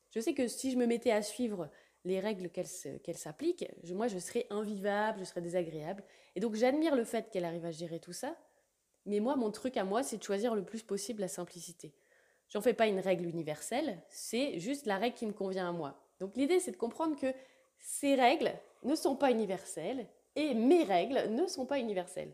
Je 0.10 0.20
sais 0.20 0.34
que 0.34 0.48
si 0.48 0.72
je 0.72 0.78
me 0.78 0.86
mettais 0.86 1.12
à 1.12 1.22
suivre 1.22 1.70
les 2.06 2.20
règles 2.20 2.50
qu'elle 2.50 2.68
s'applique, 2.68 3.66
moi 3.92 4.08
je 4.08 4.18
serais 4.20 4.46
invivable, 4.50 5.20
je 5.20 5.24
serais 5.26 5.42
désagréable. 5.42 6.04
Et 6.36 6.40
donc 6.40 6.56
j'admire 6.56 6.96
le 6.96 7.06
fait 7.06 7.30
qu'elle 7.32 7.46
arrive 7.46 7.66
à 7.66 7.72
gérer 7.72 8.00
tout 8.00 8.14
ça, 8.14 8.36
mais 9.06 9.20
moi 9.20 9.36
mon 9.36 9.52
truc 9.52 9.78
à 9.78 9.86
moi 9.86 10.04
c'est 10.04 10.18
de 10.18 10.24
choisir 10.24 10.56
le 10.56 10.66
plus 10.66 10.84
possible 10.84 11.22
la 11.22 11.28
simplicité. 11.28 11.94
J'en 12.54 12.62
fais 12.62 12.76
pas 12.76 12.86
une 12.86 13.00
règle 13.00 13.26
universelle, 13.26 13.98
c'est 14.10 14.60
juste 14.60 14.86
la 14.86 15.00
règle 15.00 15.16
qui 15.16 15.26
me 15.26 15.34
convient 15.34 15.68
à 15.68 15.72
moi. 15.72 16.00
Donc 16.20 16.36
l'idée, 16.36 16.60
c'est 16.60 16.72
de 16.72 16.78
comprendre 16.78 17.20
que 17.20 17.34
ces 17.80 18.14
règles 18.14 18.54
ne 18.84 18.94
sont 18.94 19.16
pas 19.16 19.32
universelles 19.32 20.08
et 20.36 20.54
mes 20.54 20.84
règles 20.84 21.32
ne 21.32 21.48
sont 21.48 21.66
pas 21.66 21.80
universelles. 21.80 22.32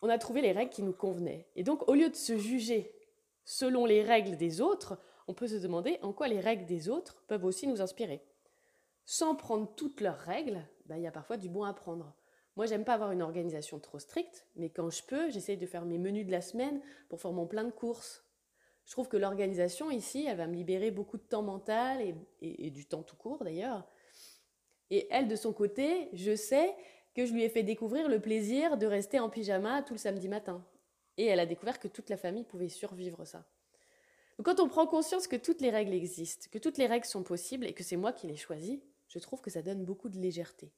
On 0.00 0.08
a 0.08 0.18
trouvé 0.18 0.42
les 0.42 0.52
règles 0.52 0.70
qui 0.70 0.84
nous 0.84 0.92
convenaient. 0.92 1.48
Et 1.56 1.64
donc, 1.64 1.88
au 1.88 1.94
lieu 1.94 2.08
de 2.08 2.14
se 2.14 2.38
juger 2.38 2.92
selon 3.44 3.84
les 3.84 4.00
règles 4.00 4.36
des 4.36 4.60
autres, 4.60 4.96
on 5.26 5.34
peut 5.34 5.48
se 5.48 5.56
demander 5.56 5.98
en 6.02 6.12
quoi 6.12 6.28
les 6.28 6.40
règles 6.40 6.66
des 6.66 6.88
autres 6.88 7.24
peuvent 7.26 7.44
aussi 7.44 7.66
nous 7.66 7.80
inspirer. 7.80 8.22
Sans 9.06 9.34
prendre 9.34 9.74
toutes 9.74 10.00
leurs 10.02 10.18
règles, 10.18 10.64
bah, 10.84 10.98
il 10.98 11.02
y 11.02 11.06
a 11.08 11.12
parfois 11.12 11.36
du 11.36 11.48
bon 11.48 11.64
à 11.64 11.72
prendre. 11.72 12.14
Moi, 12.54 12.66
j'aime 12.66 12.84
pas 12.84 12.94
avoir 12.94 13.10
une 13.10 13.22
organisation 13.22 13.80
trop 13.80 13.98
stricte, 13.98 14.46
mais 14.54 14.70
quand 14.70 14.88
je 14.90 15.02
peux, 15.02 15.30
j'essaye 15.30 15.56
de 15.56 15.66
faire 15.66 15.84
mes 15.84 15.98
menus 15.98 16.26
de 16.26 16.32
la 16.32 16.40
semaine 16.40 16.80
pour 17.08 17.20
faire 17.20 17.32
mon 17.32 17.46
plein 17.46 17.64
de 17.64 17.72
courses, 17.72 18.25
je 18.86 18.92
trouve 18.92 19.08
que 19.08 19.16
l'organisation 19.16 19.90
ici, 19.90 20.26
elle 20.26 20.36
va 20.36 20.46
me 20.46 20.54
libérer 20.54 20.92
beaucoup 20.92 21.18
de 21.18 21.22
temps 21.22 21.42
mental 21.42 22.14
et, 22.40 22.70
du 22.70 22.86
temps 22.86 23.02
tout 23.02 23.16
court 23.16 23.42
d'ailleurs. 23.42 23.84
Et 24.90 25.08
elle, 25.10 25.26
de 25.26 25.34
son 25.34 25.52
côté, 25.52 26.08
je 26.12 26.36
sais 26.36 26.72
que 27.12 27.26
je 27.26 27.32
lui 27.32 27.42
ai 27.42 27.48
fait 27.48 27.64
découvrir 27.64 28.08
le 28.08 28.20
plaisir 28.20 28.76
de 28.76 28.86
rester 28.86 29.18
en 29.18 29.28
pyjama 29.28 29.82
tout 29.82 29.94
le 29.94 29.98
samedi 29.98 30.28
matin. 30.28 30.64
Et 31.16 31.24
elle 31.26 31.40
a 31.40 31.46
découvert 31.46 31.80
que 31.80 31.88
toute 31.88 32.08
la 32.10 32.16
famille 32.16 32.44
pouvait 32.44 32.68
survivre 32.68 33.24
ça. 33.24 33.44
Quand 34.44 34.60
on 34.60 34.68
prend 34.68 34.86
conscience 34.86 35.26
que 35.26 35.36
toutes 35.36 35.62
les 35.62 35.70
règles 35.70 35.94
existent, 35.94 36.46
que 36.52 36.58
toutes 36.58 36.78
les 36.78 36.86
règles 36.86 37.06
sont 37.06 37.24
possibles 37.24 37.66
et 37.66 37.72
que 37.72 37.82
c'est 37.82 37.96
moi 37.96 38.12
qui 38.12 38.28
les 38.28 38.36
choisis, 38.36 38.78
je 39.08 39.18
trouve 39.18 39.40
que 39.40 39.50
ça 39.50 39.62
donne 39.62 39.84
beaucoup 39.84 40.10
de 40.10 40.18
légèreté. 40.18 40.70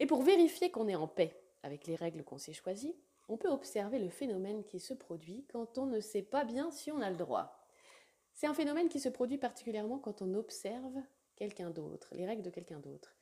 Et 0.00 0.06
pour 0.06 0.22
vérifier 0.22 0.70
qu'on 0.70 0.88
est 0.88 0.96
en 0.96 1.06
paix 1.06 1.38
avec 1.62 1.86
les 1.86 1.94
règles 1.94 2.24
qu'on 2.24 2.38
s'est 2.38 2.52
choisies, 2.52 2.96
on 3.28 3.36
peut 3.36 3.50
observer 3.50 3.98
le 3.98 4.08
phénomène 4.08 4.64
qui 4.64 4.80
se 4.80 4.94
produit 4.94 5.44
quand 5.52 5.78
on 5.78 5.86
ne 5.86 6.00
sait 6.00 6.22
pas 6.22 6.44
bien 6.44 6.70
si 6.70 6.90
on 6.90 7.00
a 7.00 7.10
le 7.10 7.16
droit. 7.16 7.66
C'est 8.32 8.46
un 8.46 8.54
phénomène 8.54 8.88
qui 8.88 9.00
se 9.00 9.08
produit 9.08 9.38
particulièrement 9.38 9.98
quand 9.98 10.22
on 10.22 10.34
observe 10.34 10.96
quelqu'un 11.36 11.70
d'autre, 11.70 12.08
les 12.12 12.26
règles 12.26 12.42
de 12.42 12.50
quelqu'un 12.50 12.80
d'autre. 12.80 13.16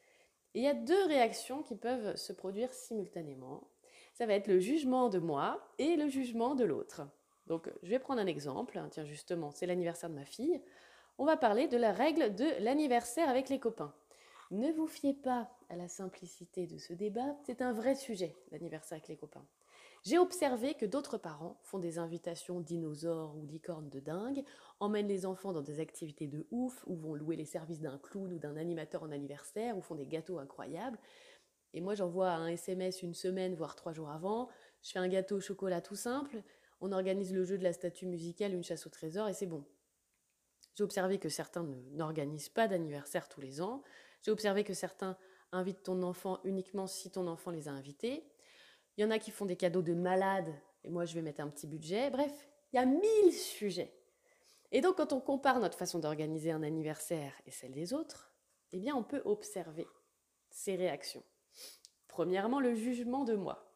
Il 0.54 0.62
y 0.62 0.68
a 0.68 0.75
deux 0.75 1.06
réactions 1.06 1.62
qui 1.62 1.76
peuvent 1.76 2.16
se 2.16 2.32
produire 2.32 2.73
simultanément. 2.73 3.68
Ça 4.12 4.26
va 4.26 4.34
être 4.34 4.46
le 4.46 4.61
jugement 4.61 5.08
de 5.08 5.18
moi 5.18 5.61
et 5.78 5.96
le 5.96 6.08
jugement 6.08 6.54
de 6.54 6.64
l'autre. 6.64 7.02
Donc 7.46 7.70
je 7.82 7.90
vais 7.90 7.99
prendre 7.99 8.20
un 8.20 8.26
exemple. 8.26 8.80
Tiens 8.90 9.04
justement, 9.04 9.50
c'est 9.50 9.66
l'anniversaire 9.66 10.11
de 10.11 10.14
ma 10.14 10.25
fille. 10.25 10.61
On 11.18 11.25
va 11.25 11.37
parler 11.37 11.68
de 11.68 11.76
la 11.76 11.92
règle 11.92 12.34
de 12.34 12.46
l'anniversaire 12.61 13.28
avec 13.28 13.49
les 13.49 13.58
copains. 13.58 13.94
Ne 14.50 14.70
vous 14.73 14.87
fiez 14.87 15.14
pas 15.14 15.50
à 15.68 15.76
la 15.76 15.88
simplicité 15.88 16.66
de 16.66 16.78
ce 16.78 16.92
débat, 16.92 17.37
c'est 17.44 17.62
un 17.62 17.73
vrai 17.73 17.94
sujet, 17.94 18.37
l'anniversaire 18.50 18.96
avec 18.96 19.08
les 19.08 19.16
copains. 19.16 19.46
J'ai 20.04 20.18
observé 20.18 20.75
que 20.75 20.84
d'autres 20.84 21.16
parents 21.16 21.58
font 21.62 21.78
des 21.78 21.99
invitations 21.99 22.61
dinosaures 22.61 23.34
ou 23.38 23.46
licornes 23.46 23.88
de 23.88 24.00
dingue, 24.00 24.44
emmènent 24.78 25.08
les 25.08 25.25
enfants 25.25 25.54
dans 25.54 25.62
des 25.62 25.80
activités 25.80 26.26
de 26.26 26.46
ouf, 26.50 26.84
ou 26.87 26.94
vont 26.94 27.14
louer 27.14 27.37
les 27.37 27.46
services 27.46 27.80
d'un 27.80 27.96
clown 27.96 28.30
ou 28.30 28.38
d'un 28.38 28.58
animateur 28.58 29.02
en 29.02 29.11
anniversaire, 29.11 29.78
ou 29.78 29.80
font 29.80 29.94
des 29.94 30.06
gâteaux 30.06 30.38
incroyables. 30.38 30.99
Et 31.73 31.80
moi, 31.80 31.94
j'envoie 31.94 32.32
un 32.32 32.49
SMS 32.49 33.02
une 33.02 33.14
semaine, 33.14 33.54
voire 33.54 33.76
trois 33.76 33.94
jours 33.94 34.11
avant. 34.11 34.50
Je 34.82 34.92
fais 34.92 34.99
un 34.99 35.08
gâteau 35.08 35.37
au 35.37 35.40
chocolat 35.40 35.80
tout 35.80 35.96
simple. 35.96 36.42
On 36.82 36.92
organise 36.92 37.32
le 37.32 37.44
jeu 37.44 37.56
de 37.56 37.64
la 37.64 37.73
statue 37.73 38.04
musicale, 38.04 38.52
une 38.52 38.62
chasse 38.62 38.87
au 38.87 38.90
trésor, 38.90 39.28
et 39.28 39.32
c'est 39.32 39.46
bon. 39.46 39.64
J'ai 40.75 40.84
observé 40.84 41.18
que 41.18 41.30
certains 41.30 41.66
n'organisent 41.92 42.50
pas 42.50 42.68
d'anniversaire 42.68 43.26
tous 43.30 43.40
les 43.40 43.62
ans. 43.62 43.82
J'ai 44.20 44.32
observé 44.32 44.64
que 44.64 44.75
certains 44.75 45.16
invitent 45.50 45.84
ton 45.84 46.02
enfant 46.02 46.40
uniquement 46.44 46.87
si 46.87 47.11
ton 47.11 47.26
enfant 47.26 47.50
les 47.50 47.68
a 47.68 47.73
invités. 47.73 48.28
Il 48.96 49.02
y 49.02 49.04
en 49.04 49.10
a 49.10 49.18
qui 49.18 49.30
font 49.30 49.46
des 49.46 49.56
cadeaux 49.56 49.82
de 49.82 49.94
malades, 49.94 50.54
et 50.84 50.90
moi 50.90 51.04
je 51.04 51.14
vais 51.14 51.22
mettre 51.22 51.40
un 51.40 51.48
petit 51.48 51.66
budget. 51.66 52.10
Bref, 52.10 52.48
il 52.72 52.76
y 52.76 52.78
a 52.78 52.86
mille 52.86 53.32
sujets. 53.32 53.92
Et 54.72 54.80
donc 54.80 54.96
quand 54.96 55.12
on 55.12 55.20
compare 55.20 55.60
notre 55.60 55.78
façon 55.78 55.98
d'organiser 55.98 56.50
un 56.50 56.62
anniversaire 56.62 57.32
et 57.46 57.50
celle 57.50 57.72
des 57.72 57.92
autres, 57.92 58.34
eh 58.72 58.78
bien 58.78 58.94
on 58.94 59.04
peut 59.04 59.22
observer 59.24 59.86
ces 60.50 60.76
réactions. 60.76 61.22
Premièrement, 62.08 62.60
le 62.60 62.74
jugement 62.74 63.24
de 63.24 63.34
moi. 63.34 63.72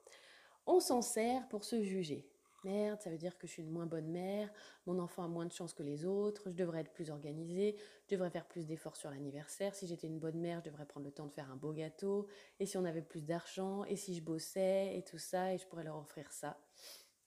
On 0.66 0.80
s'en 0.80 1.02
sert 1.02 1.48
pour 1.48 1.64
se 1.64 1.82
juger. 1.82 2.27
Merde, 2.64 3.00
ça 3.00 3.10
veut 3.10 3.18
dire 3.18 3.38
que 3.38 3.46
je 3.46 3.52
suis 3.52 3.62
une 3.62 3.70
moins 3.70 3.86
bonne 3.86 4.08
mère, 4.08 4.50
mon 4.86 4.98
enfant 4.98 5.24
a 5.24 5.28
moins 5.28 5.46
de 5.46 5.52
chance 5.52 5.72
que 5.72 5.82
les 5.82 6.04
autres, 6.04 6.50
je 6.50 6.54
devrais 6.56 6.80
être 6.80 6.92
plus 6.92 7.10
organisée, 7.10 7.76
je 8.06 8.14
devrais 8.14 8.30
faire 8.30 8.46
plus 8.46 8.66
d'efforts 8.66 8.96
sur 8.96 9.10
l'anniversaire, 9.10 9.74
si 9.74 9.86
j'étais 9.86 10.08
une 10.08 10.18
bonne 10.18 10.40
mère, 10.40 10.60
je 10.64 10.70
devrais 10.70 10.84
prendre 10.84 11.06
le 11.06 11.12
temps 11.12 11.26
de 11.26 11.32
faire 11.32 11.50
un 11.50 11.56
beau 11.56 11.72
gâteau, 11.72 12.26
et 12.58 12.66
si 12.66 12.76
on 12.76 12.84
avait 12.84 13.02
plus 13.02 13.24
d'argent, 13.24 13.84
et 13.84 13.96
si 13.96 14.14
je 14.14 14.22
bossais, 14.22 14.96
et 14.96 15.02
tout 15.02 15.18
ça, 15.18 15.54
et 15.54 15.58
je 15.58 15.66
pourrais 15.66 15.84
leur 15.84 15.98
offrir 15.98 16.32
ça. 16.32 16.58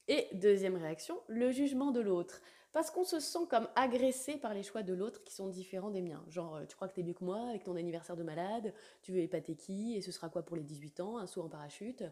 Et 0.08 0.28
deuxième 0.34 0.76
réaction, 0.76 1.20
le 1.28 1.50
jugement 1.50 1.92
de 1.92 2.00
l'autre 2.00 2.40
parce 2.72 2.90
qu'on 2.90 3.04
se 3.04 3.20
sent 3.20 3.46
comme 3.50 3.68
agressé 3.76 4.36
par 4.36 4.54
les 4.54 4.62
choix 4.62 4.82
de 4.82 4.94
l'autre 4.94 5.22
qui 5.22 5.34
sont 5.34 5.48
différents 5.48 5.90
des 5.90 6.02
miens. 6.02 6.24
Genre, 6.28 6.56
euh, 6.56 6.64
tu 6.66 6.74
crois 6.74 6.88
que 6.88 6.94
t'es 6.94 7.02
mieux 7.02 7.12
que 7.12 7.24
moi 7.24 7.48
avec 7.48 7.64
ton 7.64 7.76
anniversaire 7.76 8.16
de 8.16 8.22
malade, 8.22 8.72
tu 9.02 9.12
veux 9.12 9.20
épater 9.20 9.54
qui, 9.54 9.94
et 9.94 10.00
ce 10.00 10.10
sera 10.10 10.28
quoi 10.28 10.42
pour 10.42 10.56
les 10.56 10.62
18 10.62 11.00
ans, 11.00 11.18
un 11.18 11.26
saut 11.26 11.42
en 11.42 11.48
parachute? 11.48 12.02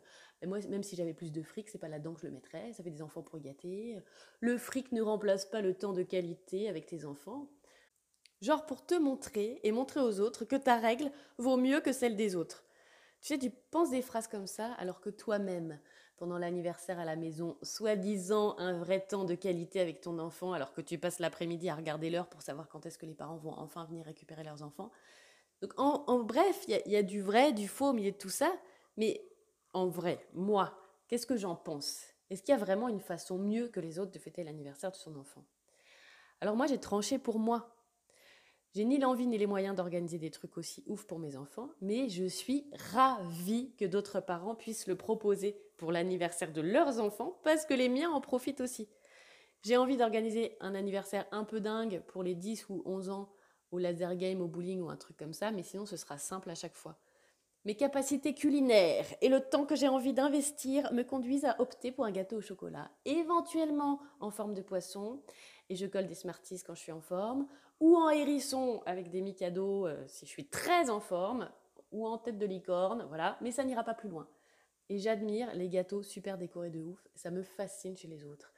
Moi, 0.44 0.58
même 0.68 0.82
si 0.82 0.96
j'avais 0.96 1.14
plus 1.14 1.32
de 1.32 1.42
fric, 1.42 1.68
c'est 1.68 1.78
pas 1.78 1.88
là-dedans 1.88 2.14
que 2.14 2.20
je 2.20 2.26
le 2.26 2.32
mettrais, 2.32 2.72
ça 2.72 2.82
fait 2.82 2.90
des 2.90 3.02
enfants 3.02 3.22
pour 3.22 3.40
gâter. 3.40 3.98
Le 4.40 4.58
fric 4.58 4.92
ne 4.92 5.02
remplace 5.02 5.46
pas 5.46 5.62
le 5.62 5.74
temps 5.74 5.92
de 5.92 6.02
qualité 6.02 6.68
avec 6.68 6.86
tes 6.86 7.04
enfants. 7.04 7.48
Genre 8.40 8.64
pour 8.64 8.84
te 8.86 8.94
montrer 8.94 9.60
et 9.64 9.72
montrer 9.72 10.00
aux 10.00 10.20
autres 10.20 10.44
que 10.44 10.56
ta 10.56 10.76
règle 10.76 11.10
vaut 11.36 11.58
mieux 11.58 11.80
que 11.80 11.92
celle 11.92 12.16
des 12.16 12.36
autres. 12.36 12.64
Tu 13.20 13.28
sais, 13.28 13.38
tu 13.38 13.50
penses 13.50 13.90
des 13.90 14.00
phrases 14.00 14.28
comme 14.28 14.46
ça 14.46 14.72
alors 14.78 15.02
que 15.02 15.10
toi-même, 15.10 15.78
pendant 16.20 16.36
l'anniversaire 16.36 16.98
à 16.98 17.06
la 17.06 17.16
maison, 17.16 17.56
soi-disant 17.62 18.54
un 18.58 18.74
vrai 18.74 19.00
temps 19.00 19.24
de 19.24 19.34
qualité 19.34 19.80
avec 19.80 20.02
ton 20.02 20.18
enfant, 20.18 20.52
alors 20.52 20.74
que 20.74 20.82
tu 20.82 20.98
passes 20.98 21.18
l'après-midi 21.18 21.70
à 21.70 21.74
regarder 21.74 22.10
l'heure 22.10 22.28
pour 22.28 22.42
savoir 22.42 22.68
quand 22.68 22.84
est-ce 22.84 22.98
que 22.98 23.06
les 23.06 23.14
parents 23.14 23.38
vont 23.38 23.54
enfin 23.58 23.86
venir 23.86 24.04
récupérer 24.04 24.44
leurs 24.44 24.62
enfants. 24.62 24.90
Donc 25.62 25.72
en, 25.78 26.22
bref, 26.22 26.62
il 26.68 26.82
y, 26.84 26.90
y, 26.90 26.96
a 26.96 27.02
du 27.02 27.22
vrai, 27.22 27.54
du 27.54 27.66
faux 27.66 27.88
au 27.88 27.92
milieu 27.94 28.12
de 28.12 28.18
tout 28.18 28.28
ça, 28.28 28.52
mais 28.98 29.24
en 29.72 29.88
vrai, 29.88 30.20
moi, 30.34 30.78
qu'est-ce 31.08 31.26
que 31.26 31.38
j'en 31.38 31.56
pense? 31.56 32.04
Est-ce 32.28 32.42
qu'il 32.42 32.52
y 32.52 32.54
a 32.54 32.60
vraiment 32.60 32.88
une 32.88 33.00
façon 33.00 33.38
mieux 33.38 33.68
que 33.68 33.80
les 33.80 33.98
autres 33.98 34.12
de 34.12 34.18
fêter 34.18 34.44
l'anniversaire 34.44 34.90
de 34.90 34.96
son 34.96 35.16
enfant? 35.16 35.42
Alors 36.42 36.54
moi, 36.54 36.66
j'ai 36.66 36.78
tranché 36.78 37.18
pour 37.18 37.38
moi. 37.38 37.74
J'ai 38.72 38.84
ni 38.84 38.98
l'envie 38.98 39.26
ni 39.26 39.36
les 39.36 39.48
moyens 39.48 39.74
d'organiser 39.74 40.18
des 40.18 40.30
trucs 40.30 40.56
aussi 40.56 40.84
ouf 40.86 41.04
pour 41.04 41.18
mes 41.18 41.36
enfants, 41.36 41.70
mais 41.80 42.08
je 42.08 42.24
suis 42.24 42.70
ravie 42.92 43.72
que 43.76 43.84
d'autres 43.84 44.20
parents 44.20 44.54
puissent 44.54 44.86
le 44.86 44.94
proposer 44.94 45.60
pour 45.76 45.90
l'anniversaire 45.90 46.52
de 46.52 46.60
leurs 46.60 47.00
enfants 47.00 47.40
parce 47.42 47.66
que 47.66 47.74
les 47.74 47.88
miens 47.88 48.10
en 48.10 48.20
profitent 48.20 48.60
aussi. 48.60 48.88
J'ai 49.62 49.76
envie 49.76 49.96
d'organiser 49.96 50.56
un 50.60 50.76
anniversaire 50.76 51.26
un 51.32 51.42
peu 51.42 51.60
dingue 51.60 52.00
pour 52.06 52.22
les 52.22 52.36
10 52.36 52.68
ou 52.68 52.82
11 52.86 53.10
ans 53.10 53.32
au 53.72 53.78
laser 53.78 54.14
game, 54.14 54.40
au 54.40 54.46
bowling 54.46 54.80
ou 54.82 54.88
un 54.88 54.96
truc 54.96 55.16
comme 55.16 55.32
ça, 55.32 55.50
mais 55.50 55.64
sinon 55.64 55.84
ce 55.84 55.96
sera 55.96 56.16
simple 56.16 56.48
à 56.48 56.54
chaque 56.54 56.76
fois. 56.76 56.96
Mes 57.64 57.74
capacités 57.74 58.34
culinaires 58.34 59.06
et 59.20 59.28
le 59.28 59.40
temps 59.40 59.66
que 59.66 59.76
j'ai 59.76 59.88
envie 59.88 60.14
d'investir 60.14 60.92
me 60.92 61.02
conduisent 61.02 61.44
à 61.44 61.60
opter 61.60 61.92
pour 61.92 62.04
un 62.04 62.10
gâteau 62.10 62.36
au 62.36 62.40
chocolat, 62.40 62.90
éventuellement 63.04 64.00
en 64.20 64.30
forme 64.30 64.54
de 64.54 64.62
poisson, 64.62 65.20
et 65.68 65.76
je 65.76 65.86
colle 65.86 66.06
des 66.06 66.14
Smarties 66.14 66.62
quand 66.64 66.74
je 66.74 66.80
suis 66.80 66.92
en 66.92 67.02
forme, 67.02 67.46
ou 67.80 67.96
en 67.96 68.10
hérisson 68.10 68.82
avec 68.86 69.10
des 69.10 69.22
micados 69.22 69.86
euh, 69.86 70.04
si 70.06 70.26
je 70.26 70.30
suis 70.30 70.46
très 70.46 70.90
en 70.90 71.00
forme, 71.00 71.50
ou 71.92 72.06
en 72.06 72.18
tête 72.18 72.38
de 72.38 72.46
licorne, 72.46 73.04
voilà, 73.08 73.36
mais 73.40 73.50
ça 73.50 73.64
n'ira 73.64 73.82
pas 73.82 73.94
plus 73.94 74.08
loin. 74.08 74.28
Et 74.88 74.98
j'admire 74.98 75.52
les 75.54 75.68
gâteaux 75.68 76.02
super 76.02 76.38
décorés 76.38 76.70
de 76.70 76.80
ouf, 76.80 77.08
ça 77.14 77.30
me 77.30 77.42
fascine 77.42 77.96
chez 77.96 78.08
les 78.08 78.24
autres. 78.24 78.52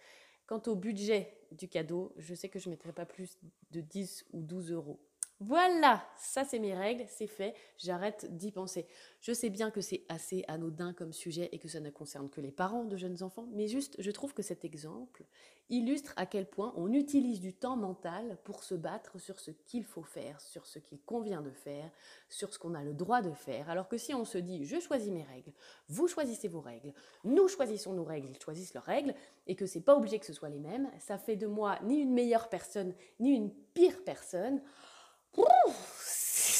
Quant 0.46 0.62
au 0.66 0.74
budget 0.74 1.38
du 1.52 1.68
cadeau, 1.68 2.12
je 2.16 2.34
sais 2.34 2.48
que 2.48 2.58
je 2.58 2.68
ne 2.68 2.74
mettrai 2.74 2.92
pas 2.92 3.06
plus 3.06 3.38
de 3.70 3.80
10 3.80 4.26
ou 4.32 4.42
12 4.42 4.72
euros. 4.72 5.00
Voilà, 5.44 6.06
ça 6.16 6.44
c'est 6.44 6.60
mes 6.60 6.72
règles, 6.72 7.04
c'est 7.08 7.26
fait, 7.26 7.54
j'arrête 7.76 8.36
d'y 8.36 8.52
penser. 8.52 8.86
Je 9.20 9.32
sais 9.32 9.50
bien 9.50 9.72
que 9.72 9.80
c'est 9.80 10.04
assez 10.08 10.44
anodin 10.46 10.92
comme 10.92 11.12
sujet 11.12 11.48
et 11.50 11.58
que 11.58 11.66
ça 11.66 11.80
ne 11.80 11.90
concerne 11.90 12.30
que 12.30 12.40
les 12.40 12.52
parents 12.52 12.84
de 12.84 12.96
jeunes 12.96 13.24
enfants, 13.24 13.48
mais 13.52 13.66
juste 13.66 13.96
je 13.98 14.10
trouve 14.12 14.34
que 14.34 14.42
cet 14.42 14.64
exemple 14.64 15.24
illustre 15.68 16.12
à 16.16 16.26
quel 16.26 16.46
point 16.46 16.72
on 16.76 16.92
utilise 16.92 17.40
du 17.40 17.54
temps 17.54 17.76
mental 17.76 18.38
pour 18.44 18.62
se 18.62 18.76
battre 18.76 19.18
sur 19.18 19.40
ce 19.40 19.50
qu'il 19.50 19.84
faut 19.84 20.04
faire, 20.04 20.40
sur 20.40 20.64
ce 20.64 20.78
qu'il 20.78 21.00
convient 21.00 21.42
de 21.42 21.50
faire, 21.50 21.90
sur 22.28 22.52
ce 22.52 22.58
qu'on 22.60 22.74
a 22.74 22.84
le 22.84 22.94
droit 22.94 23.20
de 23.20 23.32
faire, 23.32 23.68
alors 23.68 23.88
que 23.88 23.98
si 23.98 24.14
on 24.14 24.24
se 24.24 24.38
dit 24.38 24.64
je 24.64 24.78
choisis 24.78 25.10
mes 25.10 25.24
règles, 25.24 25.52
vous 25.88 26.06
choisissez 26.06 26.46
vos 26.46 26.60
règles, 26.60 26.92
nous 27.24 27.48
choisissons 27.48 27.94
nos 27.94 28.04
règles, 28.04 28.28
ils 28.30 28.40
choisissent 28.40 28.74
leurs 28.74 28.84
règles, 28.84 29.14
et 29.48 29.56
que 29.56 29.66
c'est 29.66 29.80
pas 29.80 29.96
obligé 29.96 30.20
que 30.20 30.26
ce 30.26 30.32
soit 30.34 30.50
les 30.50 30.60
mêmes, 30.60 30.88
ça 31.00 31.18
fait 31.18 31.36
de 31.36 31.48
moi 31.48 31.80
ni 31.82 31.98
une 31.98 32.12
meilleure 32.12 32.48
personne, 32.48 32.94
ni 33.18 33.34
une 33.34 33.50
pire 33.74 34.04
personne 34.04 34.62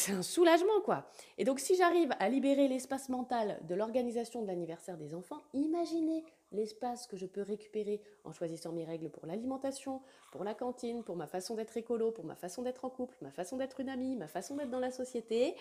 c'est 0.03 0.13
un 0.13 0.23
soulagement 0.23 0.81
quoi. 0.85 1.07
Et 1.39 1.45
donc 1.45 1.61
si 1.61 1.77
j'arrive 1.77 2.11
à 2.19 2.29
libérer 2.29 2.67
l'espace 2.67 3.09
mental 3.09 3.61
de 3.69 3.75
l'organisation 3.77 4.43
de 4.43 4.49
l'anniversaire 4.49 4.97
des 4.97 5.15
enfants, 5.15 5.41
imaginez 5.55 6.25
l'espace 6.51 7.07
que 7.07 7.17
je 7.17 7.25
peux 7.25 7.43
récupérer 7.43 8.03
en 8.25 8.33
choisissant 8.33 8.73
mes 8.73 8.85
règles 8.85 9.11
pour 9.11 9.27
l'alimentation, 9.27 10.03
pour 10.33 10.43
la 10.43 10.55
cantine, 10.55 11.05
pour 11.05 11.15
ma 11.15 11.29
façon 11.29 11.55
d'être 11.55 11.77
écolo, 11.77 12.11
pour 12.11 12.25
ma 12.25 12.35
façon 12.35 12.63
d'être 12.63 12.85
en 12.85 12.91
couple, 12.91 13.17
ma 13.21 13.31
façon 13.31 13.57
d'être 13.57 13.79
une 13.79 13.89
amie, 13.89 14.17
ma 14.17 14.27
façon 14.27 14.57
d'être 14.57 14.71
dans 14.71 14.81
la 14.81 14.91
société. 14.91 15.55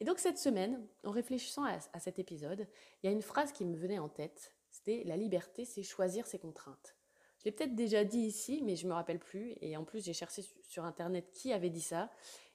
Et 0.00 0.04
donc 0.04 0.18
cette 0.18 0.38
semaine, 0.38 0.86
en 1.04 1.12
réfléchissant 1.12 1.64
à, 1.64 1.78
à 1.94 1.98
cet 1.98 2.18
épisode, 2.18 2.66
il 3.02 3.06
y 3.06 3.08
a 3.08 3.12
une 3.12 3.22
phrase 3.22 3.52
qui 3.52 3.64
me 3.64 3.76
venait 3.76 3.98
en 3.98 4.10
tête. 4.10 4.52
C'était 4.70 5.02
la 5.04 5.16
liberté, 5.16 5.64
c'est 5.64 5.82
choisir 5.82 6.26
ses 6.26 6.38
contraintes. 6.38 6.94
Je 7.42 7.48
l'ai 7.48 7.52
peut-être 7.52 7.74
déjà 7.74 8.04
dit 8.04 8.20
ici, 8.20 8.62
mais 8.62 8.76
je 8.76 8.84
ne 8.84 8.90
me 8.90 8.94
rappelle 8.94 9.18
plus. 9.18 9.56
Et 9.60 9.76
en 9.76 9.82
plus, 9.82 10.04
j'ai 10.04 10.12
cherché 10.12 10.42
sur 10.62 10.84
Internet 10.84 11.32
qui 11.32 11.52
avait 11.52 11.70
dit 11.70 11.80
ça. 11.80 12.08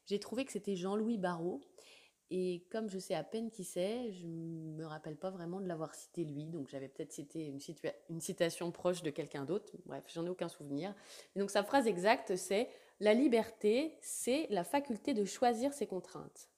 J'ai 0.06 0.18
trouvé 0.18 0.46
que 0.46 0.54
c'était 0.54 0.78
Jean-Louis 0.78 1.18
Barrault. 1.18 1.60
Et 2.30 2.66
comme 2.72 2.90
je 2.90 2.98
sais 2.98 3.14
à 3.14 3.24
peine 3.24 3.52
qui 3.52 3.66
c'est, 3.66 4.14
je 4.14 4.26
ne 4.26 4.78
me 4.78 4.86
rappelle 4.86 5.18
pas 5.18 5.30
vraiment 5.30 5.60
de 5.60 5.68
l'avoir 5.68 5.94
cité 5.94 6.24
lui. 6.24 6.46
Donc 6.46 6.70
j'avais 6.70 6.88
peut-être 6.88 7.12
cité 7.12 7.48
une, 7.48 8.22
citation 8.22 8.72
proche 8.72 9.04
de 9.04 9.10
quelqu'un 9.10 9.44
d'autre. 9.44 9.74
Bref, 9.86 10.06
j'en 10.08 10.26
ai 10.26 10.30
aucun 10.30 10.48
souvenir. 10.48 10.96
Et 11.36 11.40
donc 11.40 11.52
sa 11.52 11.64
phrase 11.64 11.86
exacte, 11.86 12.38
c'est 12.38 12.70
La 13.02 13.14
liberté, 13.14 13.98
c'est 14.02 14.48
la 14.50 14.64
faculté 14.64 15.14
de 15.14 15.26
choisir 15.26 15.74
ses 15.74 15.88
contraintes. 15.88 16.50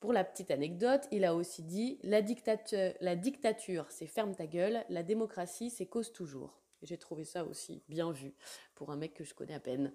Pour 0.00 0.12
la 0.12 0.24
petite 0.24 0.50
anecdote, 0.50 1.08
il 1.12 1.24
a 1.24 1.34
aussi 1.34 1.62
dit 1.62 1.98
la 2.02 2.20
dictature 2.20 3.90
c'est 3.90 4.06
ferme 4.06 4.34
ta 4.34 4.46
gueule, 4.46 4.84
la 4.90 5.02
démocratie, 5.02 5.70
c'est 5.70 5.86
cause 5.86 6.12
toujours. 6.12 6.65
J'ai 6.82 6.98
trouvé 6.98 7.24
ça 7.24 7.44
aussi 7.44 7.82
bien 7.88 8.10
vu 8.12 8.34
pour 8.74 8.90
un 8.90 8.96
mec 8.96 9.14
que 9.14 9.24
je 9.24 9.34
connais 9.34 9.54
à 9.54 9.60
peine. 9.60 9.92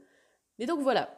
Mais 0.59 0.65
donc 0.65 0.81
voilà, 0.81 1.09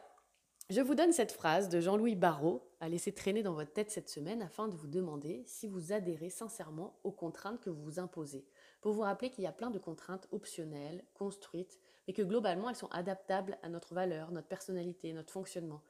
je 0.70 0.80
vous 0.80 0.94
donne 0.94 1.12
cette 1.12 1.32
phrase 1.32 1.68
de 1.68 1.78
Jean-Louis 1.78 2.14
Barrault 2.14 2.66
à 2.80 2.88
laisser 2.88 3.12
traîner 3.12 3.42
dans 3.42 3.52
votre 3.52 3.74
tête 3.74 3.90
cette 3.90 4.08
semaine 4.08 4.40
afin 4.40 4.66
de 4.66 4.74
vous 4.74 4.86
demander 4.86 5.42
si 5.46 5.68
vous 5.68 5.92
adhérez 5.92 6.30
sincèrement 6.30 6.98
aux 7.04 7.12
contraintes 7.12 7.60
que 7.60 7.68
vous 7.68 7.82
vous 7.82 7.98
imposez. 7.98 8.46
pour 8.80 8.92
vous 8.92 9.02
rappeler 9.02 9.30
qu'il 9.30 9.44
y 9.44 9.46
a 9.46 9.52
plein 9.52 9.70
de 9.70 9.78
contraintes 9.78 10.28
optionnelles, 10.30 11.04
construites, 11.14 11.78
mais 12.06 12.14
que 12.14 12.22
globalement 12.22 12.70
elles 12.70 12.76
sont 12.76 12.90
adaptables 12.92 13.58
à 13.62 13.68
notre 13.68 13.94
valeur, 13.94 14.30
notre 14.30 14.48
personnalité, 14.48 15.12
notre 15.12 15.32
fonctionnement. 15.32 15.82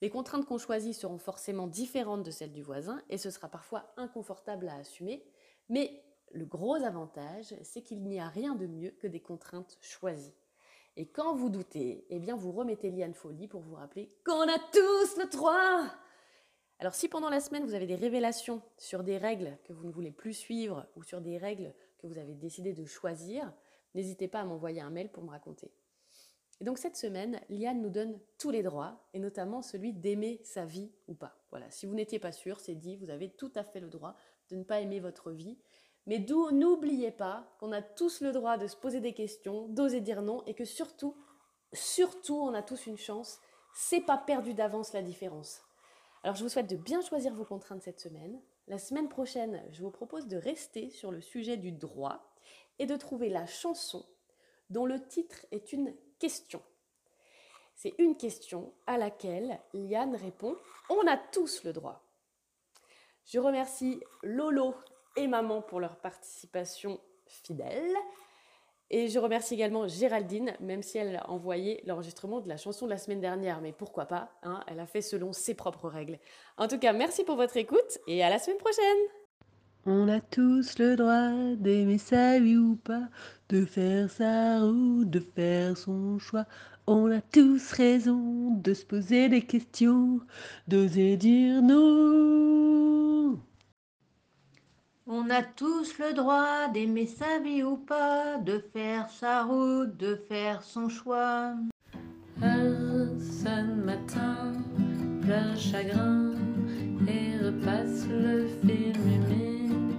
Les 0.00 0.10
contraintes 0.10 0.44
qu'on 0.46 0.58
choisit 0.58 0.94
seront 0.94 1.18
forcément 1.18 1.66
différentes 1.66 2.22
de 2.22 2.30
celles 2.30 2.52
du 2.52 2.62
voisin 2.62 3.02
et 3.08 3.18
ce 3.18 3.30
sera 3.30 3.48
parfois 3.48 3.92
inconfortable 3.96 4.68
à 4.68 4.76
assumer, 4.76 5.24
mais 5.68 6.03
le 6.34 6.44
gros 6.44 6.74
avantage, 6.74 7.54
c'est 7.62 7.82
qu'il 7.82 8.02
n'y 8.02 8.18
a 8.18 8.28
rien 8.28 8.54
de 8.54 8.66
mieux 8.66 8.90
que 8.90 9.06
des 9.06 9.20
contraintes 9.20 9.78
choisies. 9.80 10.34
Et 10.96 11.06
quand 11.06 11.34
vous 11.34 11.48
doutez, 11.48 12.06
eh 12.10 12.18
bien 12.18 12.36
vous 12.36 12.52
remettez 12.52 12.90
Liane 12.90 13.14
Folie 13.14 13.48
pour 13.48 13.60
vous 13.60 13.74
rappeler 13.74 14.08
qu'on 14.24 14.42
a 14.42 14.58
tous 14.72 15.16
le 15.16 15.30
droit. 15.30 15.86
Alors 16.78 16.94
si 16.94 17.08
pendant 17.08 17.30
la 17.30 17.40
semaine 17.40 17.64
vous 17.64 17.74
avez 17.74 17.86
des 17.86 17.94
révélations 17.94 18.62
sur 18.76 19.02
des 19.02 19.16
règles 19.16 19.56
que 19.64 19.72
vous 19.72 19.86
ne 19.86 19.92
voulez 19.92 20.12
plus 20.12 20.34
suivre 20.34 20.86
ou 20.96 21.02
sur 21.02 21.20
des 21.20 21.38
règles 21.38 21.72
que 21.98 22.06
vous 22.06 22.18
avez 22.18 22.34
décidé 22.34 22.72
de 22.72 22.84
choisir, 22.84 23.52
n'hésitez 23.94 24.28
pas 24.28 24.40
à 24.40 24.44
m'envoyer 24.44 24.80
un 24.80 24.90
mail 24.90 25.10
pour 25.10 25.22
me 25.24 25.30
raconter. 25.30 25.72
Et 26.60 26.64
donc 26.64 26.78
cette 26.78 26.96
semaine, 26.96 27.40
Liane 27.48 27.82
nous 27.82 27.90
donne 27.90 28.18
tous 28.38 28.50
les 28.50 28.62
droits, 28.62 29.04
et 29.12 29.18
notamment 29.18 29.62
celui 29.62 29.92
d'aimer 29.92 30.40
sa 30.44 30.64
vie 30.64 30.92
ou 31.08 31.14
pas. 31.14 31.36
Voilà, 31.50 31.70
si 31.70 31.86
vous 31.86 31.94
n'étiez 31.94 32.18
pas 32.18 32.32
sûr, 32.32 32.60
c'est 32.60 32.74
dit, 32.74 32.96
vous 32.96 33.10
avez 33.10 33.30
tout 33.30 33.52
à 33.56 33.64
fait 33.64 33.80
le 33.80 33.88
droit 33.88 34.14
de 34.50 34.56
ne 34.56 34.62
pas 34.62 34.80
aimer 34.80 35.00
votre 35.00 35.30
vie. 35.32 35.58
Mais 36.06 36.18
n'oubliez 36.18 37.10
pas 37.10 37.46
qu'on 37.58 37.72
a 37.72 37.80
tous 37.82 38.20
le 38.20 38.32
droit 38.32 38.58
de 38.58 38.66
se 38.66 38.76
poser 38.76 39.00
des 39.00 39.14
questions, 39.14 39.68
d'oser 39.68 40.00
dire 40.00 40.22
non, 40.22 40.44
et 40.44 40.54
que 40.54 40.64
surtout, 40.64 41.16
surtout, 41.72 42.36
on 42.36 42.52
a 42.54 42.62
tous 42.62 42.86
une 42.86 42.98
chance. 42.98 43.40
C'est 43.74 44.02
pas 44.02 44.18
perdu 44.18 44.54
d'avance 44.54 44.92
la 44.92 45.02
différence. 45.02 45.62
Alors 46.22 46.36
je 46.36 46.42
vous 46.42 46.48
souhaite 46.48 46.70
de 46.70 46.76
bien 46.76 47.00
choisir 47.02 47.34
vos 47.34 47.44
contraintes 47.44 47.82
cette 47.82 48.00
semaine. 48.00 48.40
La 48.66 48.78
semaine 48.78 49.08
prochaine, 49.08 49.62
je 49.72 49.82
vous 49.82 49.90
propose 49.90 50.26
de 50.26 50.36
rester 50.36 50.90
sur 50.90 51.10
le 51.10 51.20
sujet 51.20 51.56
du 51.56 51.72
droit 51.72 52.32
et 52.78 52.86
de 52.86 52.96
trouver 52.96 53.28
la 53.28 53.46
chanson 53.46 54.06
dont 54.70 54.86
le 54.86 55.06
titre 55.06 55.44
est 55.50 55.72
une 55.72 55.94
question. 56.18 56.62
C'est 57.74 57.94
une 57.98 58.16
question 58.16 58.72
à 58.86 58.96
laquelle 58.96 59.60
Liane 59.74 60.16
répond 60.16 60.56
On 60.88 61.06
a 61.06 61.16
tous 61.16 61.64
le 61.64 61.72
droit. 61.72 62.02
Je 63.26 63.38
remercie 63.38 64.00
Lolo 64.22 64.74
et 65.16 65.26
Maman 65.26 65.62
pour 65.62 65.80
leur 65.80 65.96
participation 65.96 67.00
fidèle. 67.26 67.94
Et 68.90 69.08
je 69.08 69.18
remercie 69.18 69.54
également 69.54 69.88
Géraldine, 69.88 70.54
même 70.60 70.82
si 70.82 70.98
elle 70.98 71.16
a 71.16 71.30
envoyé 71.30 71.82
l'enregistrement 71.86 72.40
de 72.40 72.48
la 72.48 72.56
chanson 72.56 72.84
de 72.84 72.90
la 72.90 72.98
semaine 72.98 73.20
dernière. 73.20 73.60
Mais 73.60 73.72
pourquoi 73.72 74.06
pas 74.06 74.30
hein, 74.42 74.62
Elle 74.68 74.78
a 74.78 74.86
fait 74.86 75.00
selon 75.00 75.32
ses 75.32 75.54
propres 75.54 75.88
règles. 75.88 76.18
En 76.58 76.68
tout 76.68 76.78
cas, 76.78 76.92
merci 76.92 77.24
pour 77.24 77.36
votre 77.36 77.56
écoute 77.56 77.98
et 78.06 78.22
à 78.22 78.30
la 78.30 78.38
semaine 78.38 78.58
prochaine 78.58 78.82
on 79.86 80.08
a 80.08 80.18
tous 80.18 80.78
le 80.78 80.96
droit 80.96 81.56
d'aimer 81.56 81.98
sa 81.98 82.40
vie 82.40 82.56
ou 82.56 82.76
pas, 82.76 83.08
de 83.50 83.66
faire 83.66 84.10
sa 84.10 84.60
route, 84.60 85.10
de 85.10 85.20
faire 85.20 85.76
son 85.76 86.18
choix. 86.18 86.46
On 86.86 87.10
a 87.10 87.20
tous 87.20 87.72
raison 87.72 88.54
de 88.62 88.72
se 88.72 88.86
poser 88.86 89.28
des 89.28 89.42
questions, 89.42 90.20
d'oser 90.68 91.18
dire 91.18 91.60
non. 91.60 93.38
On 95.06 95.28
a 95.28 95.42
tous 95.42 95.98
le 95.98 96.14
droit 96.14 96.68
d'aimer 96.72 97.06
sa 97.06 97.38
vie 97.38 97.62
ou 97.62 97.76
pas, 97.76 98.38
de 98.38 98.58
faire 98.72 99.10
sa 99.10 99.42
route, 99.42 99.94
de 99.98 100.14
faire 100.30 100.62
son 100.62 100.88
choix. 100.88 101.52
Un 102.40 103.18
seul 103.20 103.66
matin, 103.84 104.54
plein 105.20 105.54
chagrin, 105.56 106.32
et 107.06 107.36
repasse 107.36 108.06
le 108.08 108.46
film 108.62 109.98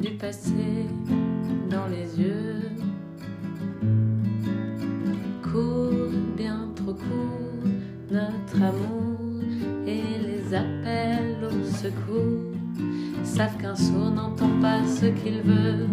du 0.00 0.16
passé 0.16 0.88
dans 1.70 1.86
les 1.86 2.20
yeux. 2.20 2.33
Savent 13.34 13.56
qu'un 13.56 13.74
sourd 13.74 14.12
n'entend 14.12 14.60
pas 14.60 14.86
ce 14.86 15.06
qu'il 15.06 15.40
veut. 15.42 15.88